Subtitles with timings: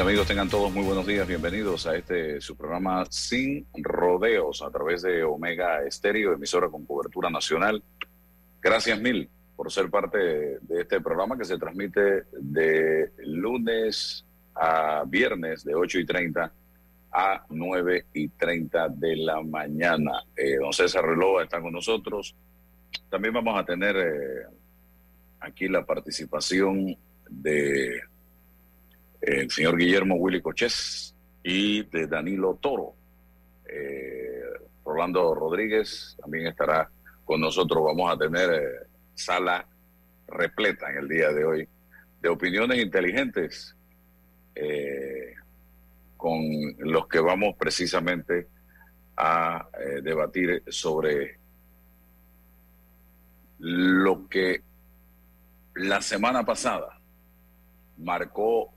[0.00, 0.26] Amigos?
[0.26, 1.26] Tengan todos muy buenos días.
[1.26, 7.30] Bienvenidos a este su programa Sin Rodeos a través de Omega Estéreo, emisora con cobertura
[7.30, 7.82] nacional.
[8.60, 14.24] Gracias mil por ser parte de este programa que se transmite de lunes
[14.54, 16.52] a viernes de 8 y 30
[17.12, 20.24] a 9 y 30 de la mañana.
[20.36, 22.34] Eh, don César Relova está con nosotros.
[23.08, 24.46] También vamos a tener eh,
[25.40, 26.96] aquí la participación
[27.30, 28.00] de
[29.26, 32.94] el señor Guillermo Willy Cochés y de Danilo Toro.
[33.66, 34.42] Eh,
[34.84, 36.90] Rolando Rodríguez también estará
[37.24, 37.82] con nosotros.
[37.84, 39.66] Vamos a tener eh, sala
[40.28, 41.68] repleta en el día de hoy
[42.20, 43.74] de opiniones inteligentes
[44.54, 45.34] eh,
[46.16, 46.42] con
[46.78, 48.46] los que vamos precisamente
[49.16, 49.68] a
[50.02, 51.38] debatir sobre
[53.58, 54.60] lo que
[55.74, 56.98] la semana pasada
[57.98, 58.72] marcó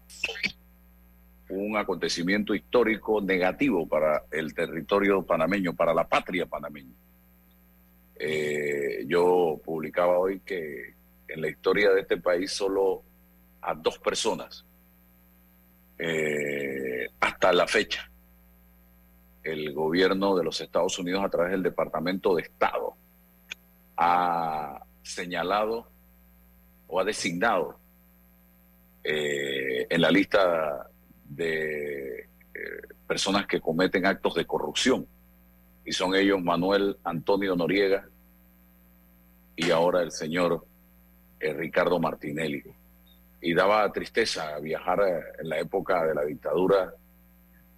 [1.50, 6.94] un acontecimiento histórico negativo para el territorio panameño, para la patria panameña.
[8.20, 10.96] Eh, yo publicaba hoy que
[11.28, 13.04] en la historia de este país solo
[13.62, 14.66] a dos personas,
[16.00, 18.10] eh, hasta la fecha,
[19.44, 22.96] el gobierno de los Estados Unidos a través del Departamento de Estado
[23.96, 25.90] ha señalado
[26.88, 27.80] o ha designado
[29.10, 30.86] eh, en la lista
[31.24, 32.28] de eh,
[33.08, 35.08] personas que cometen actos de corrupción.
[35.86, 38.06] Y son ellos Manuel Antonio Noriega
[39.56, 40.66] y ahora el señor
[41.40, 42.62] eh, Ricardo Martinelli.
[43.40, 45.00] Y daba tristeza viajar
[45.40, 46.94] en la época de la dictadura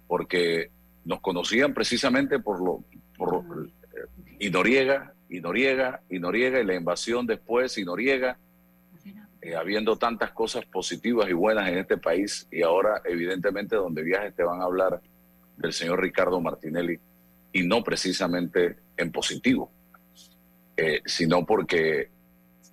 [0.08, 0.72] porque
[1.04, 2.82] nos conocían precisamente por lo
[3.16, 3.44] por,
[4.40, 8.36] y Noriega y Noriega y Noriega y la invasión después y Noriega
[9.42, 14.34] eh, habiendo tantas cosas positivas y buenas en este país y ahora evidentemente donde viajes
[14.34, 15.00] te van a hablar
[15.56, 16.98] del señor Ricardo Martinelli
[17.50, 19.72] y no precisamente en positivo,
[20.76, 22.10] eh, sino porque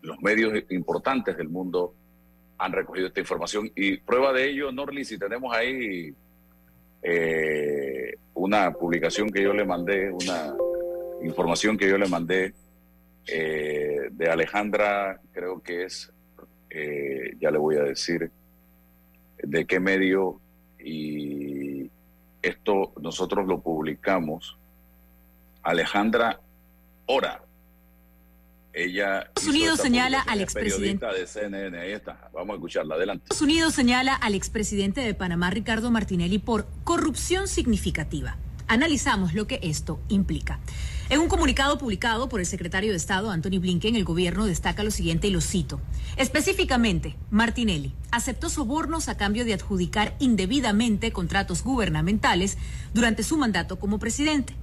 [0.02, 1.96] los medios importantes del mundo
[2.58, 3.72] han recogido esta información.
[3.74, 6.14] Y prueba de ello, Norli, si tenemos ahí
[7.02, 10.54] eh, una publicación que yo le mandé, una
[11.24, 12.54] información que yo le mandé
[13.26, 16.14] de Alejandra, creo que es
[16.70, 18.32] eh, ya le voy a decir
[19.42, 20.40] de qué medio
[20.80, 21.90] y
[22.42, 24.58] esto nosotros lo publicamos.
[25.64, 26.40] Alejandra
[27.08, 27.42] Ora.
[28.74, 31.80] Ella Estados Unidos señala al expresidente de CNN.
[31.80, 32.30] Ahí está.
[32.32, 32.96] Vamos a escucharla.
[32.96, 33.24] Adelante.
[33.24, 38.38] Estados Unidos señala al expresidente de Panamá, Ricardo Martinelli, por corrupción significativa.
[38.68, 40.60] Analizamos lo que esto implica.
[41.10, 44.92] En un comunicado publicado por el secretario de Estado, Anthony Blinken, el gobierno destaca lo
[44.92, 45.80] siguiente y lo cito.
[46.18, 52.58] Específicamente, Martinelli aceptó sobornos a cambio de adjudicar indebidamente contratos gubernamentales
[52.94, 54.54] durante su mandato como presidente.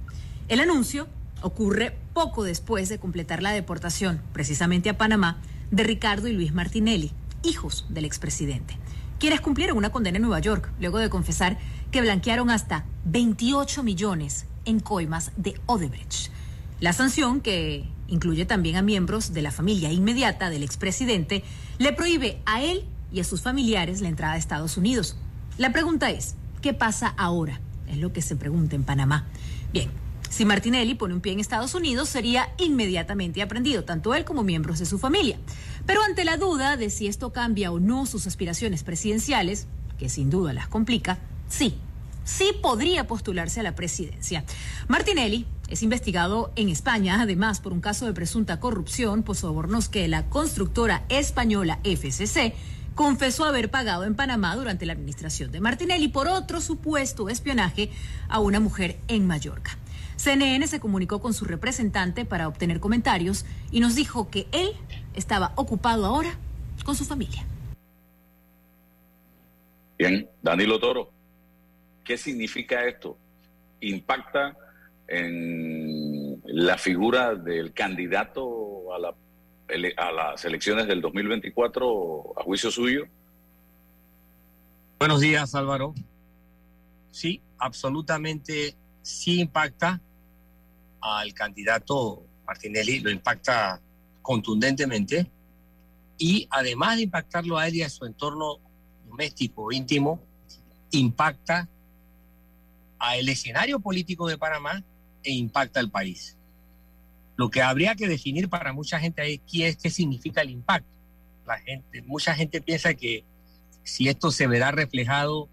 [0.47, 1.07] El anuncio
[1.41, 7.11] ocurre poco después de completar la deportación, precisamente a Panamá, de Ricardo y Luis Martinelli,
[7.41, 8.77] hijos del expresidente,
[9.17, 11.57] quienes cumplieron una condena en Nueva York, luego de confesar
[11.89, 16.31] que blanquearon hasta 28 millones en coimas de Odebrecht.
[16.79, 21.43] La sanción, que incluye también a miembros de la familia inmediata del expresidente,
[21.77, 25.17] le prohíbe a él y a sus familiares la entrada a Estados Unidos.
[25.57, 27.61] La pregunta es, ¿qué pasa ahora?
[27.87, 29.25] Es lo que se pregunta en Panamá.
[29.71, 29.89] Bien,
[30.29, 34.79] si Martinelli pone un pie en Estados Unidos, sería inmediatamente aprendido, tanto él como miembros
[34.79, 35.37] de su familia.
[35.85, 39.67] Pero ante la duda de si esto cambia o no sus aspiraciones presidenciales,
[39.97, 41.75] que sin duda las complica, sí,
[42.25, 44.43] sí podría postularse a la presidencia.
[44.89, 50.09] Martinelli es investigado en España, además, por un caso de presunta corrupción por sobornos que
[50.09, 52.53] la constructora española FCC
[52.95, 57.89] confesó haber pagado en Panamá durante la administración de Martinelli por otro supuesto espionaje
[58.27, 59.77] a una mujer en Mallorca.
[60.15, 64.71] CNN se comunicó con su representante para obtener comentarios y nos dijo que él
[65.13, 66.37] estaba ocupado ahora
[66.85, 67.45] con su familia.
[69.97, 71.11] Bien, Danilo Toro,
[72.05, 73.17] ¿qué significa esto?
[73.81, 74.55] ¿Impacta
[75.07, 79.15] en la figura del candidato a, la,
[79.97, 83.05] a las elecciones del 2024 a juicio suyo?
[84.99, 85.93] Buenos días, Álvaro.
[87.11, 90.01] Sí, absolutamente sí impacta
[91.01, 93.81] al candidato Martinelli, lo impacta
[94.21, 95.29] contundentemente
[96.17, 98.59] y además de impactarlo a él y a su entorno
[99.07, 100.21] doméstico íntimo,
[100.91, 101.67] impacta
[102.99, 104.83] al escenario político de Panamá
[105.23, 106.37] e impacta al país.
[107.35, 110.89] Lo que habría que definir para mucha gente es qué, qué significa el impacto.
[111.45, 113.23] La gente, mucha gente piensa que
[113.83, 115.49] si esto se verá reflejado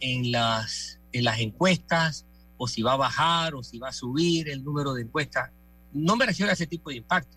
[0.00, 2.26] en las, en las encuestas
[2.56, 5.50] o si va a bajar o si va a subir el número de encuestas.
[5.92, 7.36] No me refiero a ese tipo de impacto,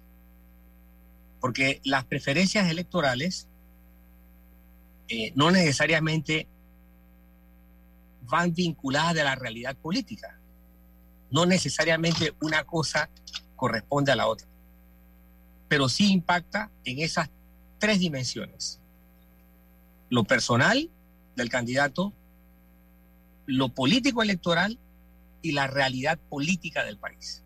[1.40, 3.48] porque las preferencias electorales
[5.10, 6.48] eh, no necesariamente
[8.28, 10.40] van vinculadas a la realidad política.
[11.32, 13.10] No necesariamente una cosa
[13.56, 14.48] corresponde a la otra,
[15.68, 17.30] pero sí impacta en esas
[17.80, 18.80] tres dimensiones.
[20.10, 20.90] Lo personal
[21.36, 22.14] del candidato,
[23.46, 24.80] lo político electoral
[25.42, 27.44] y la realidad política del país.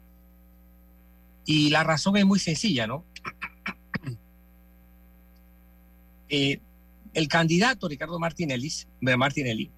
[1.45, 3.05] Y la razón es muy sencilla, ¿no?
[6.33, 6.61] Eh,
[7.13, 9.69] el candidato Ricardo Martinelli, Martinelli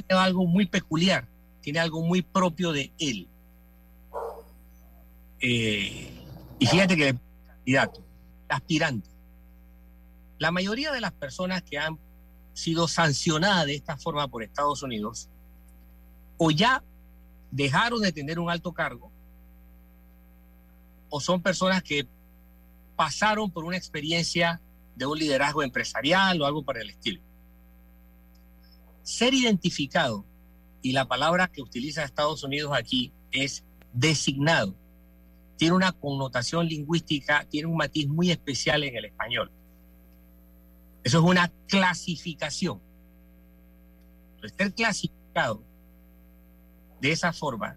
[0.00, 1.28] tiene algo muy peculiar,
[1.60, 3.28] tiene algo muy propio de él.
[5.40, 6.24] Eh,
[6.58, 8.02] y fíjate que el candidato,
[8.48, 9.10] aspirante,
[10.38, 11.98] la mayoría de las personas que han
[12.54, 15.28] sido sancionadas de esta forma por Estados Unidos
[16.38, 16.82] o ya
[17.50, 19.10] dejaron de tener un alto cargo
[21.10, 22.06] o son personas que
[22.96, 24.60] pasaron por una experiencia
[24.96, 27.20] de un liderazgo empresarial o algo para el estilo.
[29.12, 30.24] Ser identificado,
[30.80, 33.62] y la palabra que utiliza Estados Unidos aquí es
[33.92, 34.74] designado,
[35.58, 39.52] tiene una connotación lingüística, tiene un matiz muy especial en el español.
[41.04, 42.80] Eso es una clasificación.
[44.56, 45.62] ser clasificado
[47.02, 47.76] de esa forma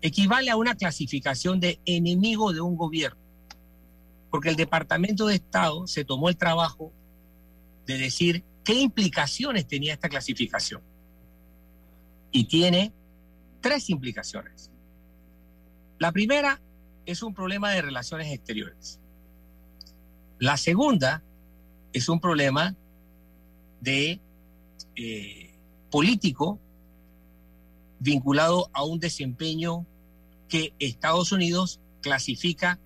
[0.00, 3.20] equivale a una clasificación de enemigo de un gobierno,
[4.30, 6.94] porque el Departamento de Estado se tomó el trabajo
[7.84, 10.82] de decir qué implicaciones tenía esta clasificación.
[12.30, 12.92] Y tiene
[13.60, 14.70] tres implicaciones.
[15.98, 16.60] La primera
[17.06, 19.00] es un problema de relaciones exteriores.
[20.38, 21.22] La segunda
[21.92, 22.74] es un problema
[23.80, 24.20] de
[24.96, 25.54] eh,
[25.90, 26.58] político
[28.00, 29.86] vinculado a un desempeño
[30.48, 32.80] que Estados Unidos clasifica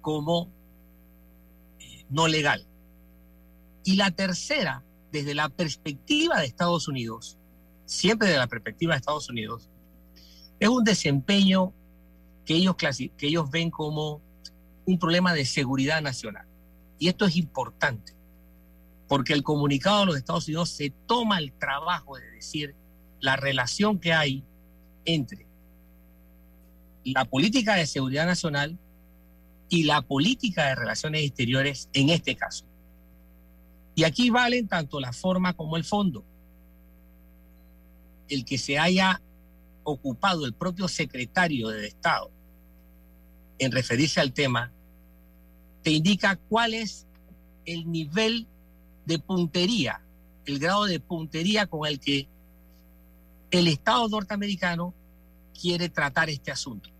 [0.00, 0.48] como
[1.80, 2.64] eh, no legal.
[3.82, 4.84] Y la tercera,
[5.16, 7.38] desde la perspectiva de Estados Unidos,
[7.86, 9.70] siempre desde la perspectiva de Estados Unidos,
[10.60, 11.72] es un desempeño
[12.44, 14.20] que ellos, que ellos ven como
[14.84, 16.46] un problema de seguridad nacional.
[16.98, 18.12] Y esto es importante,
[19.08, 22.74] porque el comunicado de los Estados Unidos se toma el trabajo de decir
[23.20, 24.44] la relación que hay
[25.06, 25.46] entre
[27.04, 28.78] la política de seguridad nacional
[29.68, 32.65] y la política de relaciones exteriores en este caso.
[33.96, 36.22] Y aquí valen tanto la forma como el fondo.
[38.28, 39.22] El que se haya
[39.82, 42.30] ocupado el propio secretario de Estado
[43.58, 44.70] en referirse al tema,
[45.82, 47.06] te indica cuál es
[47.64, 48.46] el nivel
[49.06, 50.02] de puntería,
[50.44, 52.28] el grado de puntería con el que
[53.50, 54.92] el Estado norteamericano
[55.58, 56.90] quiere tratar este asunto.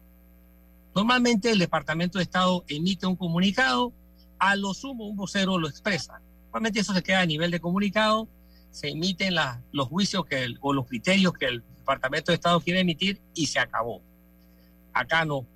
[0.95, 3.93] Normalmente el Departamento de Estado emite un comunicado,
[4.39, 6.23] a lo sumo un vocero lo expresa.
[6.57, 8.31] Normalmente eso se queda a nivel de comunicado,
[8.71, 9.35] se emiten
[9.73, 10.25] los juicios
[10.63, 14.01] o los criterios que el Departamento de Estado quiere emitir y se acabó.
[14.95, 15.47] Acá no.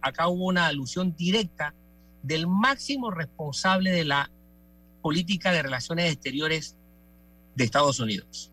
[0.00, 1.74] acá hubo una alusión directa
[2.22, 4.30] del máximo responsable de la
[5.02, 6.78] política de relaciones exteriores
[7.54, 8.50] de Estados Unidos.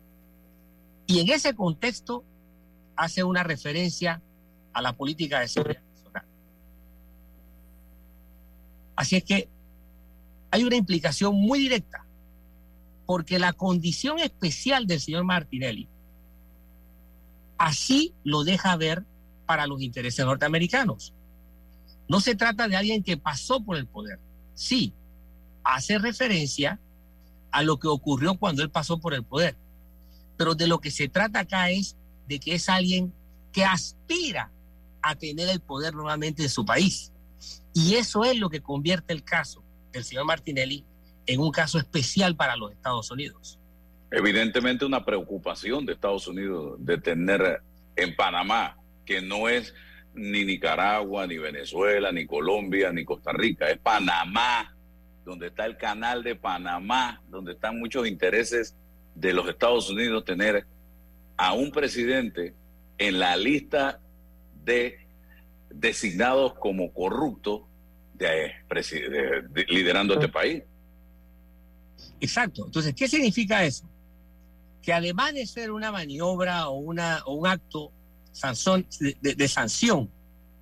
[1.06, 2.24] Y en ese contexto
[2.94, 4.20] hace una referencia
[4.74, 6.26] a la política de seguridad nacional.
[8.96, 9.48] Así es que
[10.50, 12.04] hay una implicación muy directa,
[13.06, 15.88] porque la condición especial del señor Martinelli
[17.58, 19.04] así lo deja ver
[19.44, 21.12] para los intereses norteamericanos.
[22.08, 24.18] No se trata de alguien que pasó por el poder.
[24.54, 24.94] Sí,
[25.64, 26.80] hace referencia
[27.50, 29.56] a lo que ocurrió cuando él pasó por el poder.
[30.36, 31.96] Pero de lo que se trata acá es
[32.28, 33.12] de que es alguien
[33.52, 34.52] que aspira
[35.02, 37.12] a tener el poder nuevamente en su país.
[37.74, 39.62] Y eso es lo que convierte el caso
[39.98, 40.84] del señor Martinelli
[41.26, 43.58] en un caso especial para los Estados Unidos.
[44.10, 47.60] Evidentemente una preocupación de Estados Unidos de tener
[47.96, 49.74] en Panamá, que no es
[50.14, 54.74] ni Nicaragua, ni Venezuela, ni Colombia, ni Costa Rica, es Panamá,
[55.24, 58.74] donde está el canal de Panamá, donde están muchos intereses
[59.14, 60.64] de los Estados Unidos tener
[61.36, 62.54] a un presidente
[62.96, 64.00] en la lista
[64.64, 65.06] de
[65.70, 67.67] designados como corruptos
[68.18, 70.62] de, liderando este país.
[72.20, 72.66] Exacto.
[72.66, 73.88] Entonces, ¿qué significa eso?
[74.82, 77.92] Que además de ser una maniobra o, una, o un acto
[79.20, 80.10] de, de sanción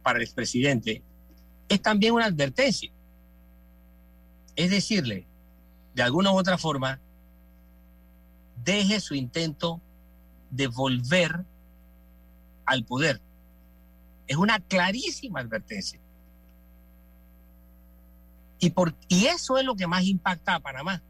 [0.03, 1.03] para el expresidente,
[1.69, 2.91] es también una advertencia.
[4.55, 5.27] Es decirle,
[5.95, 7.01] de alguna u otra forma,
[8.65, 9.81] deje su intento
[10.51, 11.45] de volver
[12.65, 13.21] al poder.
[14.27, 16.01] Es una clarísima advertencia.
[18.67, 21.01] Y, por, eso es lo que más impacta a Panamá.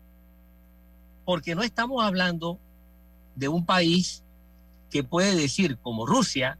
[1.25, 2.59] Porque no estamos hablando
[3.35, 4.23] de un país
[4.91, 6.59] que puede decir como Rusia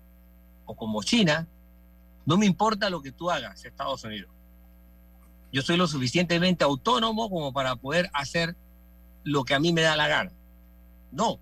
[0.65, 1.47] o como China,
[2.25, 4.31] no me importa lo que tú hagas, Estados Unidos.
[5.53, 8.57] Yo soy lo suficientemente autónomo como para poder hacer
[9.23, 10.33] lo que a mí me da la gana.
[11.13, 11.39] No.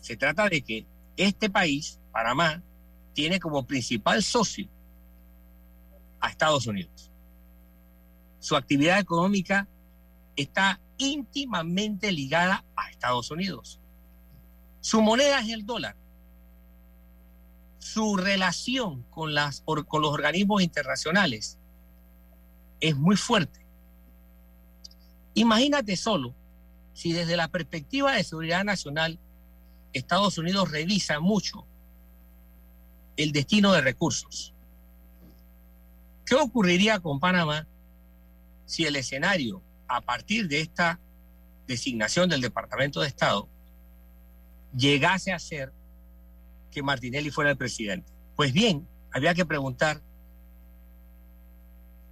[0.00, 2.62] Se trata de que este país, Panamá,
[3.14, 4.68] tiene como principal socio
[6.20, 7.10] a Estados Unidos.
[8.40, 9.68] Su actividad económica
[10.36, 13.80] está íntimamente ligada a Estados Unidos.
[14.80, 15.96] Su moneda es el dólar.
[17.78, 21.58] Su relación con, las, con los organismos internacionales
[22.80, 23.64] es muy fuerte.
[25.34, 26.34] Imagínate solo
[26.92, 29.18] si desde la perspectiva de seguridad nacional
[29.92, 31.64] Estados Unidos revisa mucho
[33.16, 34.54] el destino de recursos.
[36.24, 37.66] ¿Qué ocurriría con Panamá
[38.68, 41.00] si el escenario a partir de esta
[41.66, 43.48] designación del Departamento de Estado
[44.76, 45.72] llegase a ser
[46.70, 48.12] que Martinelli fuera el presidente?
[48.36, 50.02] Pues bien, había que preguntar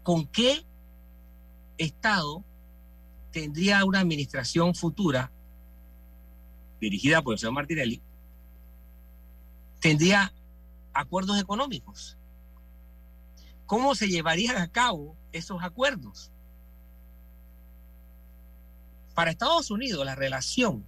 [0.02, 0.64] con qué
[1.76, 2.42] Estado
[3.32, 5.30] tendría una administración futura
[6.80, 8.00] dirigida por el señor Martinelli,
[9.78, 10.32] tendría
[10.94, 12.16] acuerdos económicos.
[13.66, 16.32] ¿Cómo se llevarían a cabo esos acuerdos?
[19.16, 20.84] Para Estados Unidos, la relación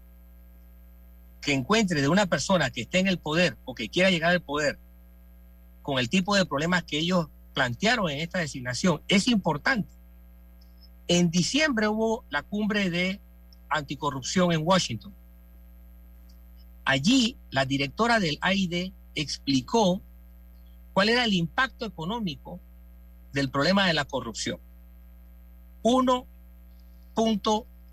[1.41, 4.43] que encuentre de una persona que esté en el poder o que quiera llegar al
[4.43, 4.79] poder
[5.81, 9.89] con el tipo de problemas que ellos plantearon en esta designación es importante.
[11.07, 13.19] En diciembre hubo la cumbre de
[13.71, 15.15] anticorrupción en Washington.
[16.85, 20.03] Allí la directora del AID explicó
[20.93, 22.61] cuál era el impacto económico
[23.33, 24.61] del problema de la corrupción.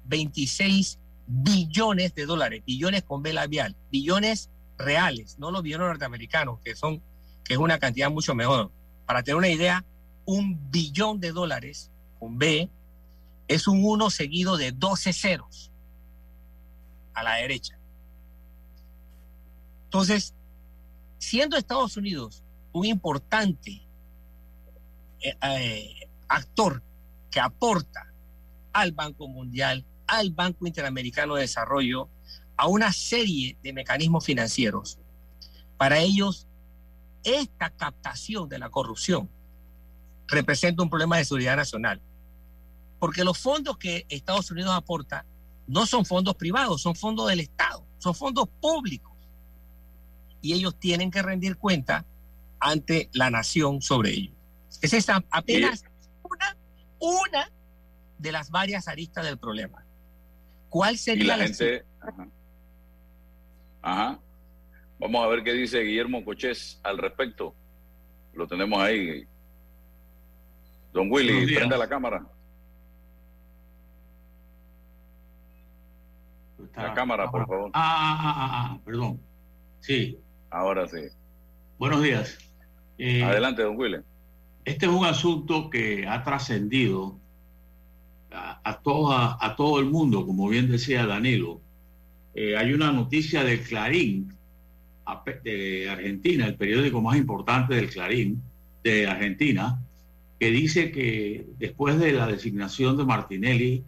[0.10, 6.76] 1.26 billones de dólares, billones con B labial, billones reales, no los billones norteamericanos, que
[6.76, 7.02] son,
[7.44, 8.72] que es una cantidad mucho mejor.
[9.06, 9.86] Para tener una idea,
[10.26, 12.70] un billón de dólares con B
[13.48, 15.72] es un 1 seguido de 12 ceros
[17.14, 17.78] a la derecha.
[19.86, 20.34] Entonces,
[21.18, 22.44] siendo Estados Unidos
[22.74, 23.82] un importante
[25.22, 26.84] eh, eh, actor
[27.32, 28.12] que aporta
[28.74, 32.10] al Banco Mundial, al Banco Interamericano de Desarrollo,
[32.58, 35.00] a una serie de mecanismos financieros,
[35.78, 36.48] para ellos
[37.24, 39.30] esta captación de la corrupción
[40.28, 42.02] representa un problema de seguridad nacional.
[43.00, 45.26] Porque los fondos que Estados Unidos aporta
[45.68, 49.14] no son fondos privados, son fondos del Estado, son fondos públicos
[50.42, 52.06] y ellos tienen que rendir cuenta
[52.60, 54.32] ante la nación sobre ello.
[54.82, 55.84] Esa es apenas
[56.22, 56.58] una,
[57.00, 57.52] una
[58.18, 59.85] de las varias aristas del problema.
[60.76, 61.86] ¿Cuál sería la, gente?
[63.82, 64.20] Ajá.
[65.00, 67.56] Vamos a ver qué dice Guillermo Cochés al respecto.
[68.34, 69.26] Lo tenemos ahí.
[70.92, 72.28] Don Willy, prenda la cámara.
[76.76, 77.72] la cámara, por favor.
[77.74, 79.22] Ah, ah, ah, ah, ah, perdón.
[79.80, 80.20] Sí.
[80.50, 81.08] Ahora sí.
[81.80, 82.38] Buenos días.
[82.98, 84.00] Eh, Adelante, don Willy.
[84.66, 87.18] Este es un asunto que ha trascendido
[88.36, 91.62] a, a, todo el mundo, como bien decía Danilo.
[92.34, 94.34] Eh, hay una noticia de Clarín,
[95.44, 98.42] de Argentina, el periódico más importante del Clarín
[98.84, 99.80] de Argentina,
[100.40, 103.84] que dice que después de la designación de Martinelli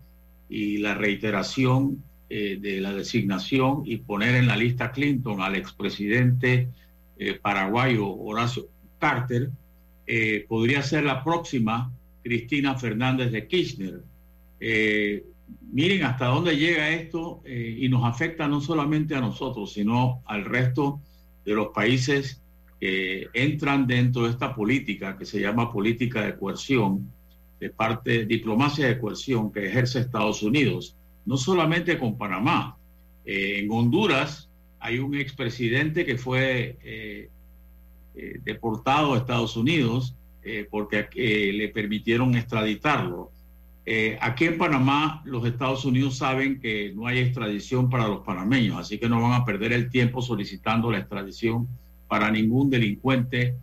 [0.49, 6.67] y la reiteración eh, de la designación y poner en la lista Clinton al expresidente
[7.17, 8.67] eh, paraguayo Horacio
[8.99, 9.49] Carter,
[10.05, 11.89] eh, podría ser la próxima
[12.23, 14.01] Cristina Fernández de Kirchner.
[14.59, 20.99] Miren hasta dónde llega esto y nos afecta no solamente a nosotros, sino al resto
[21.45, 22.41] de los países
[22.79, 27.11] que entran dentro de esta política que se llama política de coerción,
[27.59, 30.95] de parte, diplomacia de coerción que ejerce Estados Unidos
[31.27, 32.77] no solamente con Panamá.
[33.25, 34.49] Eh, en Honduras
[34.79, 37.29] hay un expresidente que fue eh,
[38.15, 40.15] eh, deportado a Estados Unidos
[40.71, 41.09] porque
[41.53, 43.31] le permitieron extraditarlo.
[44.19, 48.97] Aquí en Panamá los Estados Unidos saben que no hay extradición para los panameños, así
[48.97, 51.67] que no van a perder el tiempo solicitando la extradición
[52.07, 53.55] para ningún delincuente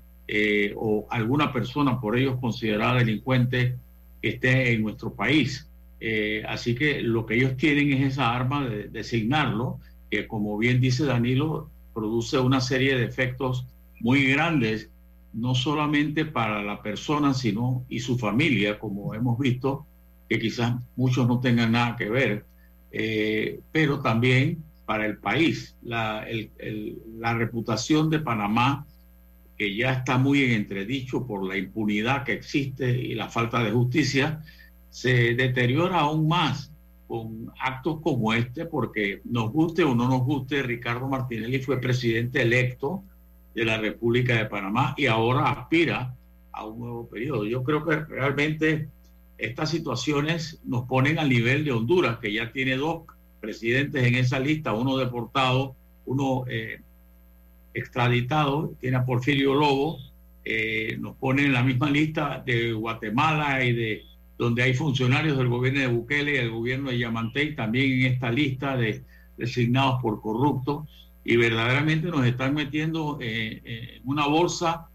[0.76, 3.76] o alguna persona por ellos considerada delincuente
[4.23, 5.69] que esté en nuestro país.
[6.00, 10.78] Eh, así que lo que ellos tienen es esa arma de designarlo, que como bien
[10.78, 13.66] dice Danilo, produce una serie de efectos
[14.00, 14.90] muy grandes,
[15.33, 19.87] no solamente para la persona, sino y su familia, como hemos visto,
[20.28, 22.44] que quizás muchos no tengan nada que ver,
[22.92, 25.77] eh, pero también para el país.
[25.83, 26.27] La,
[27.18, 28.87] la reputación de Panamá,
[29.57, 33.70] que ya está muy en entredicho por la impunidad que existe y la falta de
[33.70, 34.42] justicia,
[34.90, 36.70] se deteriora aún más
[37.07, 42.42] con actos como este, porque nos guste o no nos guste, Ricardo Martinelli fue presidente
[42.42, 43.03] electo
[43.55, 46.14] de la República de Panamá y ahora aspira
[46.53, 47.44] a un nuevo periodo.
[47.44, 48.88] Yo creo que realmente
[49.38, 53.03] estas situaciones nos ponen al nivel de Honduras, que ya tiene dos
[53.40, 55.75] presidentes en esa lista, uno deportado,
[56.07, 56.81] uno eh,
[57.75, 59.99] extraditado, tiene a Porfirio Lobo,
[60.44, 64.03] eh, nos pone en la misma lista de Guatemala y de
[64.37, 68.31] donde hay funcionarios del gobierno de Bukele y del gobierno de Yamantey también en esta
[68.31, 69.03] lista de
[69.37, 70.87] designados por corruptos
[71.25, 74.88] y verdaderamente nos están metiendo eh, en una bolsa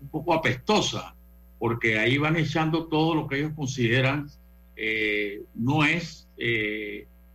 [0.00, 1.14] un poco apestosa
[1.58, 4.28] porque ahí van echando todo lo que ellos consideran
[4.76, 6.28] eh, no es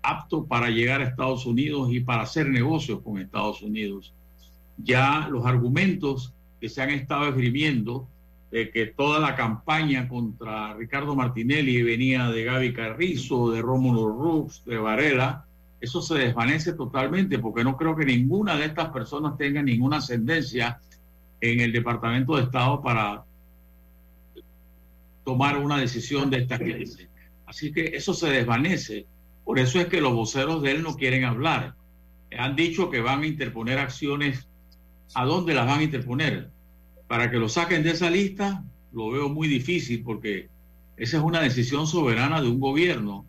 [0.02, 4.14] apto para llegar a Estados Unidos y para hacer negocios con Estados Unidos.
[4.78, 8.08] Ya los argumentos que se han estado esgrimiendo
[8.52, 14.64] de que toda la campaña contra Ricardo Martinelli venía de Gaby Carrizo, de Rómulo Rux,
[14.66, 15.46] de Varela,
[15.80, 20.80] eso se desvanece totalmente porque no creo que ninguna de estas personas tenga ninguna ascendencia
[21.40, 23.24] en el Departamento de Estado para
[25.30, 27.08] tomar una decisión de esta clase.
[27.46, 29.06] Así que eso se desvanece.
[29.46, 31.76] Por eso es que los voceros de él no quieren hablar.
[32.38, 34.48] Han dicho que van a interponer acciones.
[35.14, 36.50] ¿A dónde las van a interponer?
[37.10, 38.64] para que lo saquen de esa lista,
[38.94, 40.48] lo veo muy difícil porque
[40.96, 43.26] esa es una decisión soberana de un gobierno,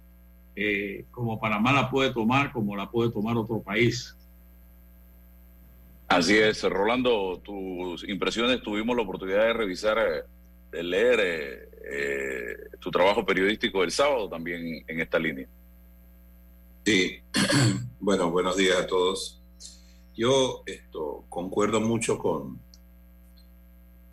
[0.55, 4.15] eh, como Panamá la puede tomar, como la puede tomar otro país.
[6.09, 10.25] Así es, Rolando, tus impresiones, tuvimos la oportunidad de revisar, eh,
[10.73, 11.69] de leer eh,
[12.81, 15.47] tu trabajo periodístico el sábado también en esta línea.
[16.85, 17.19] Sí,
[18.01, 19.40] bueno, buenos días a todos.
[20.16, 22.61] Yo esto concuerdo mucho con,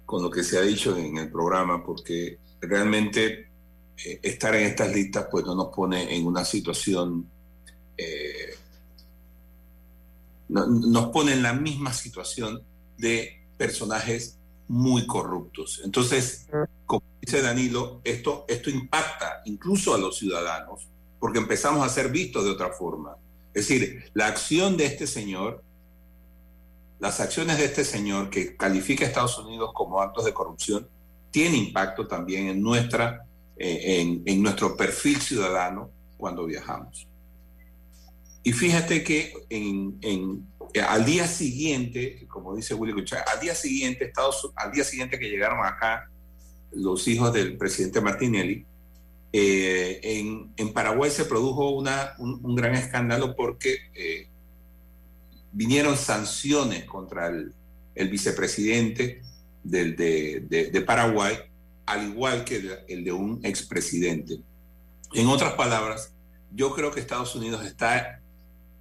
[0.06, 3.49] con lo que se ha dicho en el programa, porque realmente
[4.03, 7.30] eh, estar en estas listas pues no nos pone en una situación,
[7.97, 8.56] eh,
[10.49, 12.62] nos pone en la misma situación
[12.97, 14.37] de personajes
[14.67, 15.82] muy corruptos.
[15.84, 16.47] Entonces,
[16.86, 20.88] como dice Danilo, esto, esto impacta incluso a los ciudadanos,
[21.19, 23.15] porque empezamos a ser vistos de otra forma.
[23.53, 25.63] Es decir, la acción de este señor
[26.99, 30.88] las acciones de este señor que califica a Estados Unidos como actos de corrupción
[31.30, 33.25] tiene impacto también en, nuestra,
[33.58, 37.08] eh, en, nuestro perfil ciudadano cuando viajamos.
[38.41, 40.47] Y fíjate que en, en,
[40.88, 45.30] al día siguiente, como dice Willy Cuchara, al día siguiente, Estados, al día siguiente que
[45.30, 46.10] llegaron acá
[46.71, 48.65] los hijos del presidente Martinelli,
[49.34, 49.99] eh,
[50.56, 54.27] en, Paraguay se produjo una, un, gran escándalo porque eh,
[55.51, 57.53] vinieron sanciones contra el,
[58.10, 59.21] vicepresidente
[59.63, 61.36] del, de, de, de, Paraguay,
[61.86, 64.39] al igual que el, el de un expresidente.
[65.13, 66.13] En otras palabras,
[66.53, 68.21] yo creo que Estados Unidos está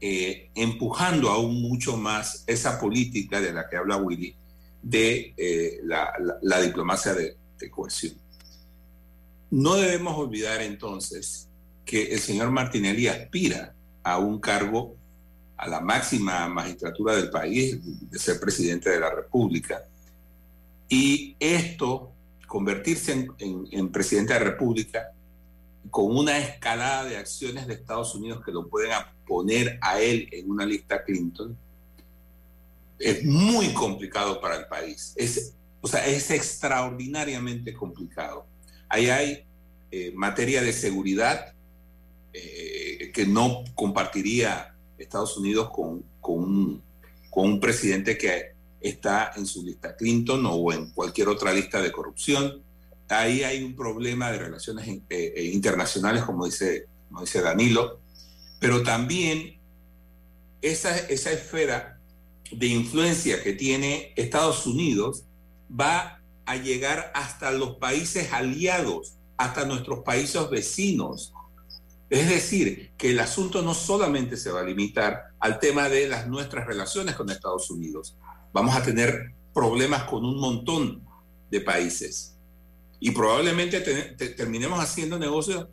[0.01, 4.35] eh, empujando aún mucho más esa política de la que habla Willy,
[4.83, 8.15] de eh, la, diplomacia de, de cohesión.
[9.51, 11.49] No debemos olvidar entonces
[11.85, 14.97] que el señor Martinelli aspira a un cargo
[15.57, 17.79] a la máxima magistratura del país,
[18.11, 19.85] de ser presidente de la República.
[20.89, 22.13] Y esto,
[22.47, 25.13] convertirse en, presidente de la República,
[25.91, 28.93] con una escalada de acciones de Estados Unidos que lo pueden
[29.27, 31.57] poner a él en una lista Clinton,
[32.99, 35.13] es muy complicado para el país.
[35.17, 38.47] Es, o sea, es extraordinariamente complicado.
[38.89, 39.45] Ahí hay
[39.91, 41.53] eh, materia de seguridad
[42.33, 46.83] eh, que no compartiría Estados Unidos con, con, un,
[47.31, 51.93] con, un, presidente que está en su lista Clinton o en cualquier otra lista de
[51.93, 52.63] corrupción.
[53.09, 58.01] Ahí hay un problema de relaciones eh, eh, internacionales, como dice, como dice Danilo,
[58.59, 59.61] pero también
[60.63, 62.01] esa, esa esfera
[62.51, 65.25] de influencia que tiene Estados Unidos
[65.69, 71.33] va a llegar hasta los países aliados, hasta nuestros países vecinos.
[72.09, 76.29] Es decir, que el asunto no solamente se va a limitar al tema de las
[76.29, 78.17] nuestras relaciones con Estados Unidos.
[78.53, 81.05] Vamos a tener problemas con un montón
[81.51, 82.36] de países.
[83.01, 85.67] Y probablemente te, te, terminemos haciendo negocios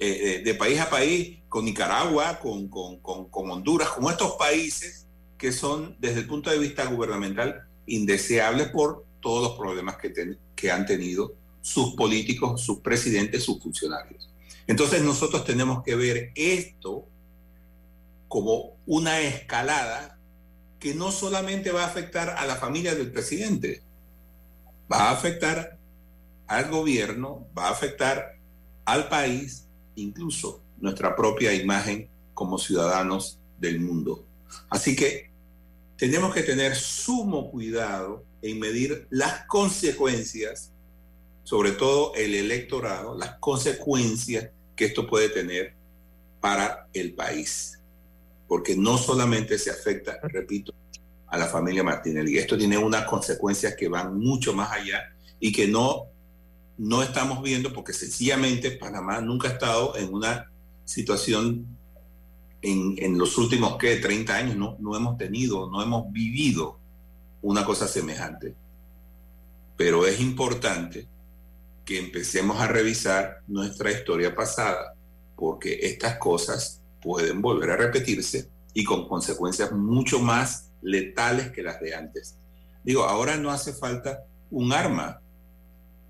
[0.00, 5.06] eh, de país a país con Nicaragua, con, con, con, con, Honduras, con estos países
[5.36, 10.38] que son, desde el punto de vista gubernamental, indeseables por todos los problemas que, ten,
[10.54, 14.28] que han tenido sus políticos, sus presidentes, sus funcionarios.
[14.66, 17.06] Entonces nosotros tenemos que ver esto
[18.28, 20.18] como una escalada
[20.78, 23.82] que no solamente va a afectar a la familia del presidente,
[24.90, 25.77] va a afectar
[26.48, 28.36] al gobierno, va a afectar
[28.84, 34.24] al país, incluso nuestra propia imagen como ciudadanos del mundo.
[34.70, 35.30] Así que
[35.96, 40.72] tenemos que tener sumo cuidado en medir las consecuencias,
[41.42, 45.74] sobre todo el electorado, las consecuencias que esto puede tener
[46.40, 47.78] para el país.
[48.46, 50.72] Porque no solamente se afecta, repito,
[51.26, 55.68] a la familia Martinelli, esto tiene unas consecuencias que van mucho más allá y que
[55.68, 56.06] no,
[56.78, 60.50] no estamos viendo porque sencillamente Panamá nunca ha estado en una
[60.84, 61.66] situación
[62.62, 63.96] en, en los últimos, ¿qué?
[63.96, 66.78] 30 años, no, no hemos tenido, no hemos vivido
[67.42, 68.54] una cosa semejante.
[69.76, 71.06] Pero es importante
[71.84, 74.94] que empecemos a revisar nuestra historia pasada,
[75.36, 81.80] porque estas cosas pueden volver a repetirse y con consecuencias mucho más letales que las
[81.80, 82.36] de antes.
[82.84, 85.20] Digo, ahora no hace falta un arma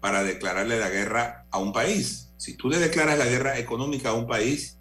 [0.00, 2.32] para declararle la guerra a un país.
[2.37, 4.78] Si tú le declaras la guerra económica a un país,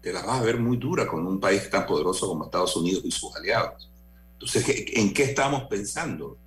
[0.00, 3.02] te la vas a ver muy dura con un país tan poderoso como Estados Unidos
[3.04, 3.90] y sus aliados.
[4.34, 6.38] Entonces, ¿en qué estamos pensando?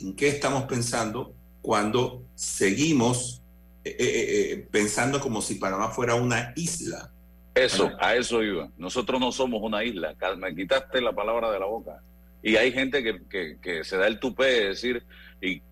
[0.00, 3.42] ¿En qué estamos pensando cuando seguimos
[3.84, 7.10] eh, eh, eh, pensando como si Panamá fuera una isla.
[7.54, 8.70] Eso, a eso iba.
[8.78, 10.14] Nosotros no somos una isla.
[10.38, 12.00] Me quitaste la palabra de la boca.
[12.42, 15.04] Y hay gente que, que, que se da el tupé de decir
[15.40, 15.62] y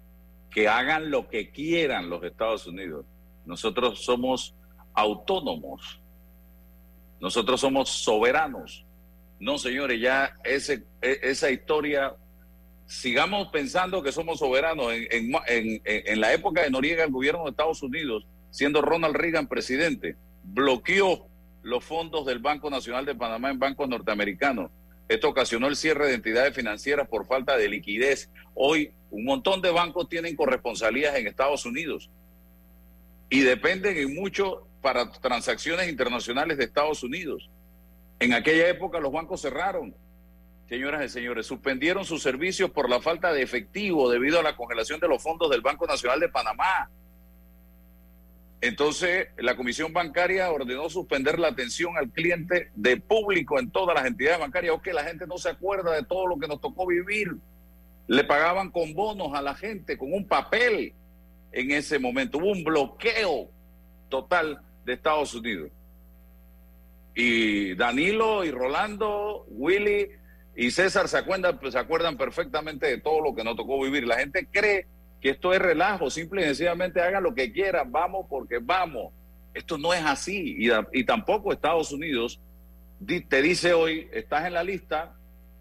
[0.53, 3.07] que hagan lo que quieran los Estados Unidos.
[3.45, 4.55] Nosotros somos
[4.95, 6.01] autónomos.
[7.21, 8.85] Nosotros somos soberanos.
[9.41, 12.15] No, señores, ya ese, esa historia
[12.87, 14.93] sigamos pensando que somos soberanos.
[14.93, 19.17] En, en, en, en, la época de Noriega, el gobierno de Estados Unidos, siendo Ronald
[19.17, 21.27] Reagan presidente, bloqueó
[21.63, 24.71] los fondos del Banco Nacional de Panamá en bancos norteamericanos.
[25.13, 28.31] Esto ocasionó el cierre de entidades financieras por falta de liquidez.
[28.55, 32.09] Hoy un montón de bancos tienen corresponsalías en Estados Unidos
[33.29, 37.51] y dependen en mucho para transacciones internacionales de Estados Unidos.
[38.21, 39.95] En aquella época los bancos cerraron,
[40.67, 44.99] señoras y señores, suspendieron sus servicios por la falta de efectivo debido a la congelación
[44.99, 46.89] de los fondos del Banco Nacional de Panamá.
[48.63, 54.07] Entonces, la Comisión Bancaria ordenó suspender la atención al cliente de público en todas las
[54.07, 54.77] entidades bancarias.
[54.77, 57.35] O la gente no se acuerda de todo lo que nos tocó vivir.
[58.07, 60.95] Le pagaban con bonos a la gente, con un papel
[61.51, 62.39] en ese momento.
[62.39, 63.51] Hubo un bloqueo
[64.09, 65.73] total de Estados Unidos.
[67.17, 70.09] Y Danilo y Rolando, Willy
[70.55, 74.07] y César se acuerdan, se acuerdan perfectamente de todo lo que nos tocó vivir.
[74.07, 74.87] La gente cree
[75.23, 79.15] que esto es relajo, simple y sencillamente hagan lo que quieran, vamos porque vamos.
[79.55, 82.41] Esto no es así y, y tampoco Estados Unidos
[83.29, 85.15] te dice hoy, estás en la lista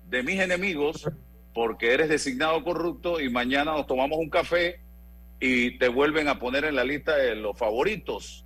[0.09, 1.09] de mis enemigos
[1.53, 4.79] porque eres designado corrupto y mañana nos tomamos un café
[5.39, 8.45] y te vuelven a poner en la lista de los favoritos.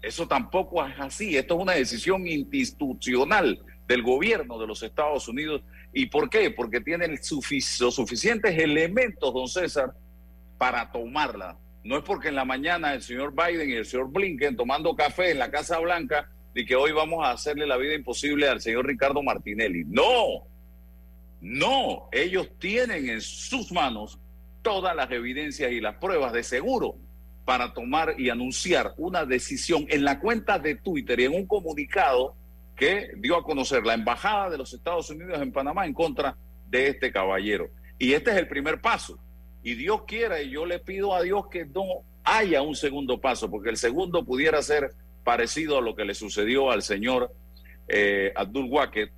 [0.00, 1.36] Eso tampoco es así.
[1.36, 5.62] Esto es una decisión institucional del gobierno de los Estados Unidos.
[5.94, 6.50] ¿Y por qué?
[6.50, 9.94] Porque tienen los suficientes elementos, don César,
[10.58, 11.56] para tomarla.
[11.84, 15.30] No es porque en la mañana el señor Biden y el señor Blinken tomando café
[15.30, 18.86] en la Casa Blanca y que hoy vamos a hacerle la vida imposible al señor
[18.86, 19.84] Ricardo Martinelli.
[19.86, 20.48] No,
[21.40, 24.18] no, ellos tienen en sus manos
[24.62, 26.96] todas las evidencias y las pruebas de seguro
[27.44, 32.34] para tomar y anunciar una decisión en la cuenta de Twitter y en un comunicado
[32.76, 36.36] que dio a conocer la Embajada de los Estados Unidos en Panamá en contra
[36.68, 37.70] de este caballero.
[37.98, 39.18] Y este es el primer paso.
[39.62, 41.84] Y Dios quiera, y yo le pido a Dios que no
[42.24, 46.70] haya un segundo paso, porque el segundo pudiera ser parecido a lo que le sucedió
[46.70, 47.32] al señor
[47.88, 49.10] eh, Abdul Waket,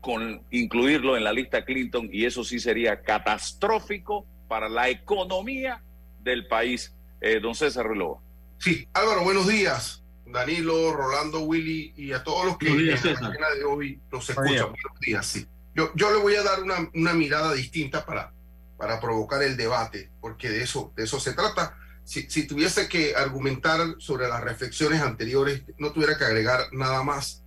[0.00, 5.82] con incluirlo en la lista Clinton, y eso sí sería catastrófico para la economía
[6.22, 6.92] del país.
[7.20, 8.20] Eh, don César Relova.
[8.58, 10.02] Sí, Álvaro, buenos días.
[10.26, 14.70] Danilo, Rolando, Willy y a todos los que en la mañana de hoy nos escuchan.
[14.70, 15.46] Buenos días, sí.
[15.74, 18.32] Yo, yo le voy a dar una, una, mirada distinta para,
[18.76, 21.76] para provocar el debate, porque de eso, de eso se trata.
[22.04, 27.42] Si, si tuviese que argumentar sobre las reflexiones anteriores, no tuviera que agregar nada más.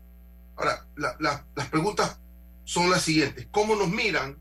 [0.55, 2.19] Ahora, la, la, las preguntas
[2.65, 3.47] son las siguientes.
[3.51, 4.37] ¿Cómo nos miran?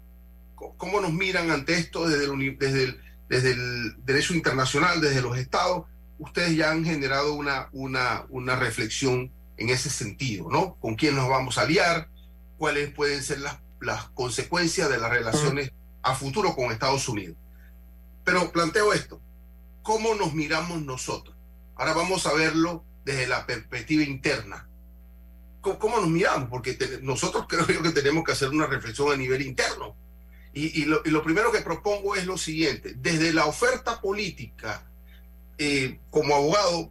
[0.54, 5.38] ¿Cómo nos miran ante esto desde el, desde el, desde el derecho internacional, desde los
[5.38, 5.86] estados?
[6.18, 10.74] Ustedes ya han generado una, una, una reflexión en ese sentido, ¿no?
[10.76, 12.08] ¿Con quién nos vamos a aliar?
[12.56, 17.36] ¿Cuáles pueden ser las, las consecuencias de las relaciones a futuro con Estados Unidos?
[18.24, 19.20] Pero planteo esto,
[19.82, 21.36] ¿cómo nos miramos nosotros?
[21.76, 24.68] Ahora vamos a verlo desde la perspectiva interna.
[25.60, 26.48] ¿Cómo, nos miramos?
[26.48, 29.96] Porque nosotros creo que tenemos que hacer una reflexión a nivel interno.
[30.52, 34.88] Y, y, lo, y lo primero que propongo es lo siguiente, desde la oferta política
[35.58, 36.90] eh, como abogado,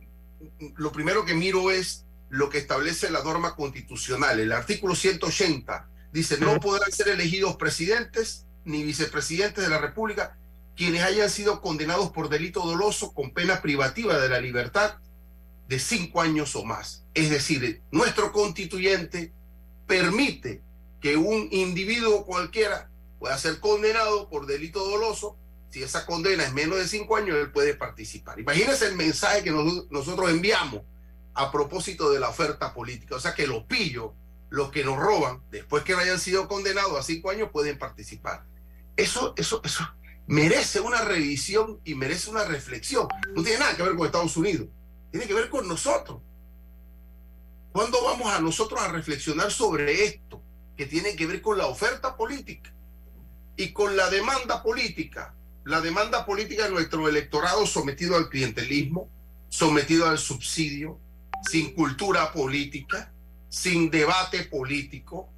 [0.75, 4.39] lo primero que miro es lo que establece la norma constitucional.
[4.39, 10.37] El artículo 180 dice, no podrán ser elegidos presidentes ni vicepresidentes de la República
[10.75, 14.97] quienes hayan sido condenados por delito doloso con pena privativa de la libertad
[15.67, 17.03] de cinco años o más.
[17.15, 19.33] Es decir, nuestro constituyente
[19.87, 20.61] permite
[21.01, 25.35] que un individuo cualquiera pueda ser condenado por delito doloso
[25.69, 28.39] si esa condena es menos de cinco años, él puede participar.
[28.39, 30.81] Imagínense el mensaje que nosotros enviamos
[31.33, 33.15] a propósito de la oferta política.
[33.15, 34.11] O sea que los pillos,
[34.49, 38.45] los que nos roban, después que hayan sido condenados a cinco años, pueden participar.
[38.95, 39.87] Eso, eso, eso
[40.25, 43.07] merece una revisión y merece una reflexión.
[43.33, 44.67] No tiene nada que ver con Estados Unidos,
[45.11, 46.21] tiene que ver con nosotros.
[47.71, 50.41] ¿Cuándo vamos a nosotros a reflexionar sobre esto
[50.75, 52.73] que tiene que ver con la oferta política
[53.55, 55.35] y con la demanda política
[55.67, 59.09] la demanda política de nuestro electorado sometido al clientelismo,
[59.49, 60.97] sometido al subsidio,
[61.51, 63.11] sin cultura política,
[63.49, 65.29] sin debate político,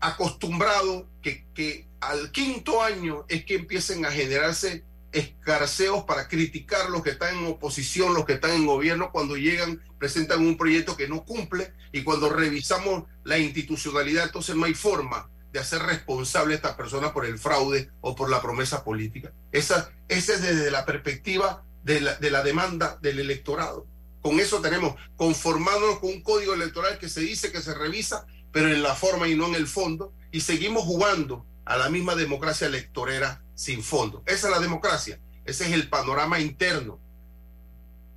[0.00, 7.02] acostumbrado que, que al quinto año es que empiecen a generarse escarceos para criticar los
[7.02, 11.08] que están en oposición, los que están en gobierno, cuando llegan, presentan un proyecto que
[11.08, 16.56] no cumple y cuando revisamos la institucionalidad, entonces no hay forma de hacer responsable a
[16.56, 19.32] esta persona por el fraude o por la promesa política.
[19.52, 23.86] Esa, esa es desde la perspectiva de la, de la demanda del electorado.
[24.20, 28.68] Con eso tenemos conformándonos con un código electoral que se dice que se revisa, pero
[28.68, 32.66] en la forma y no en el fondo, y seguimos jugando a la misma democracia
[32.66, 34.22] electorera sin fondo.
[34.26, 37.00] Esa es la democracia, ese es el panorama interno.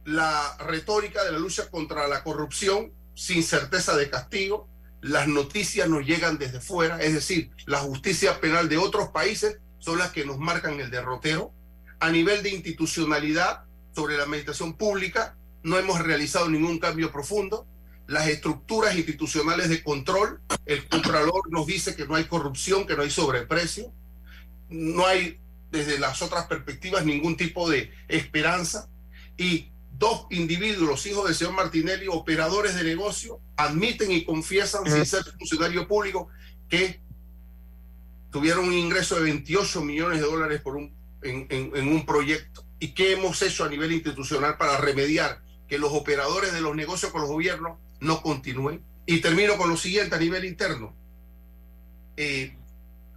[0.04, 4.68] La retórica de la lucha contra la corrupción sin certeza de castigo,
[5.02, 9.98] las noticias nos llegan desde fuera, es decir, la justicia penal de otros países son
[9.98, 11.52] las que nos marcan el derrotero.
[12.00, 17.68] A nivel de institucionalidad sobre la administración pública, no hemos realizado ningún cambio profundo.
[18.08, 23.04] Las estructuras institucionales de control, el Contralor nos dice que no hay corrupción, que no
[23.04, 23.94] hay sobreprecio,
[24.70, 25.40] no hay
[25.72, 28.90] desde las otras perspectivas ningún tipo de esperanza
[29.38, 35.24] y dos individuos, hijos del señor Martinelli, operadores de negocio, admiten y confiesan sin ser
[35.24, 36.30] funcionario público
[36.70, 37.02] que
[38.32, 42.66] tuvieron un ingreso de 28 millones de dólares por un, en, en, un proyecto.
[42.80, 47.12] ¿Y qué hemos hecho a nivel institucional para remediar que los operadores de los negocios
[47.12, 48.84] con los gobiernos no continúen.
[49.06, 50.94] Y termino con lo siguiente a nivel interno.
[52.18, 52.58] Eh,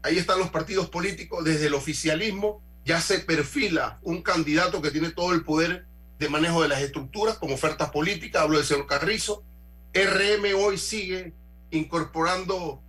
[0.05, 5.11] ahí están los partidos políticos, desde el oficialismo ya se perfila un candidato que tiene
[5.11, 5.87] todo el poder
[6.25, 9.45] de manejo de las estructuras como ofertas políticas, hablo del señor Carrizo.
[9.93, 11.35] RM hoy sigue
[11.71, 12.81] incorporando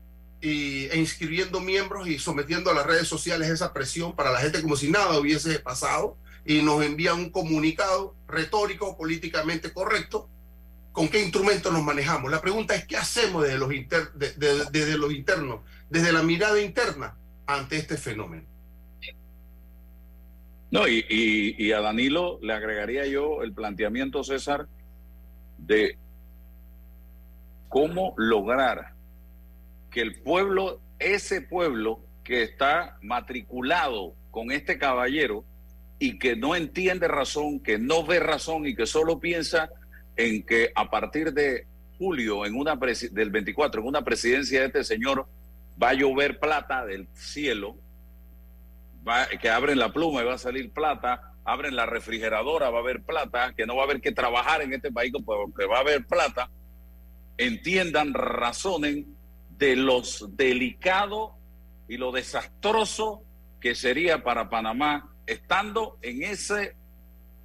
[0.41, 4.77] e inscribiendo miembros y sometiendo a las redes sociales esa presión para la gente como
[4.77, 10.29] si nada hubiese pasado y nos envía un comunicado retórico, políticamente correcto,
[10.93, 12.31] con qué instrumentos nos manejamos.
[12.31, 13.69] La pregunta es qué hacemos desde los,
[14.71, 17.17] desde los internos, desde la mirada interna
[17.47, 18.43] ante este fenómeno.
[20.71, 24.67] No, y, y, a Danilo le agregaría yo el planteamiento, César,
[25.57, 25.97] de
[27.69, 28.93] cómo lograr
[29.91, 35.45] que el pueblo, ese pueblo que está matriculado con este caballero
[35.99, 39.69] y que no entiende razón, que no ve razón y que solo piensa
[40.17, 44.83] en que a partir de julio, en una del 24, en una presidencia de este
[44.83, 45.27] señor,
[45.81, 47.77] va a llover plata del cielo,
[49.39, 53.03] que abren la pluma y va a salir plata, abren la refrigeradora, va a haber
[53.03, 56.05] plata, que no va a haber que trabajar en este país porque va a haber
[56.05, 56.49] plata,
[57.37, 59.15] entiendan, razonen
[59.49, 61.35] de los delicado
[61.87, 63.23] y lo desastroso
[63.59, 66.61] que sería para Panamá estando en esa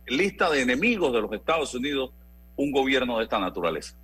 [0.07, 2.11] lista de enemigos de los Estados Unidos
[2.57, 3.96] un gobierno de esta naturaleza.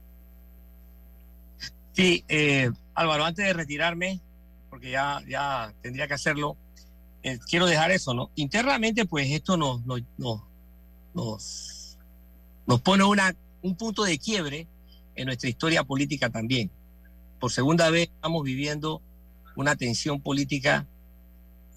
[1.92, 4.21] Sí, eh, Álvaro, antes de retirarme,
[4.71, 6.57] porque ya, ya tendría que hacerlo,
[7.27, 8.31] eh, quiero dejar eso, ¿no?
[8.37, 11.99] Internamente, pues esto nos, nos, nos,
[12.67, 14.67] nos pone una, un punto de quiebre
[15.15, 16.71] en nuestra historia política también.
[17.41, 19.03] Por segunda vez estamos viviendo
[19.57, 20.87] una tensión política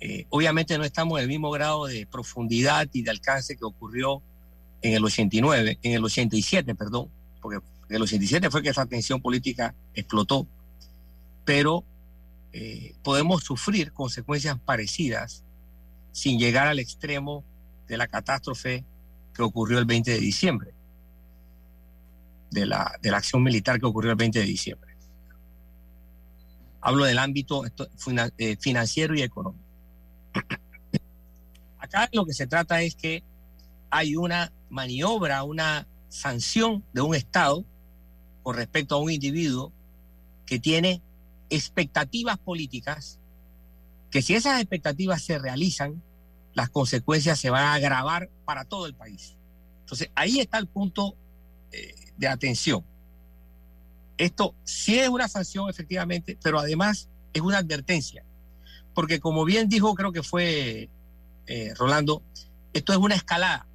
[0.01, 4.21] eh, obviamente no estamos en el mismo grado de profundidad y de alcance que ocurrió
[4.81, 7.09] en el 89, en el 87, perdón,
[7.41, 7.57] porque
[7.89, 10.47] en el 87 fue que esa tensión política explotó,
[11.43, 11.83] pero
[12.51, 15.43] eh, podemos sufrir consecuencias parecidas
[16.11, 17.43] sin llegar al extremo
[17.87, 18.83] de la catástrofe
[19.33, 20.73] que ocurrió el 20 de diciembre,
[22.51, 24.95] de la, de la acción militar que ocurrió el 20 de diciembre.
[26.81, 27.63] Hablo del ámbito
[28.37, 29.63] eh, financiero y económico.
[31.79, 33.23] Acá lo que se trata es que
[33.89, 37.63] hay una maniobra, una sanción de un Estado
[38.43, 39.71] con respecto a un individuo
[40.45, 41.01] que tiene
[41.49, 43.19] expectativas políticas,
[44.11, 46.01] que si esas expectativas se realizan,
[46.53, 49.35] las consecuencias se van a agravar para todo el país.
[49.81, 51.15] Entonces, ahí está el punto
[51.71, 52.83] eh, de atención.
[54.17, 58.23] Esto sí es una sanción, efectivamente, pero además es una advertencia
[58.99, 60.89] porque como bien dijo, creo que fue
[61.47, 62.21] eh, Rolando,
[62.73, 63.65] esto es una escalada.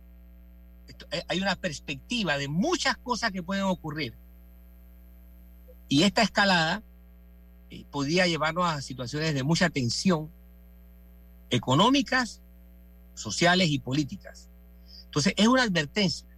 [1.11, 4.15] Eh, hay una perspectiva de muchas cosas que pueden ocurrir.
[5.89, 6.83] Y esta escalada
[7.71, 10.31] eh, podría llevarnos a situaciones de mucha tensión
[11.51, 12.41] económicas,
[13.15, 14.49] sociales y políticas.
[15.05, 16.29] Entonces, es una advertencia.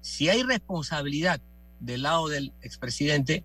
[0.00, 1.40] Si hay responsabilidad
[1.80, 3.44] del lado del expresidente,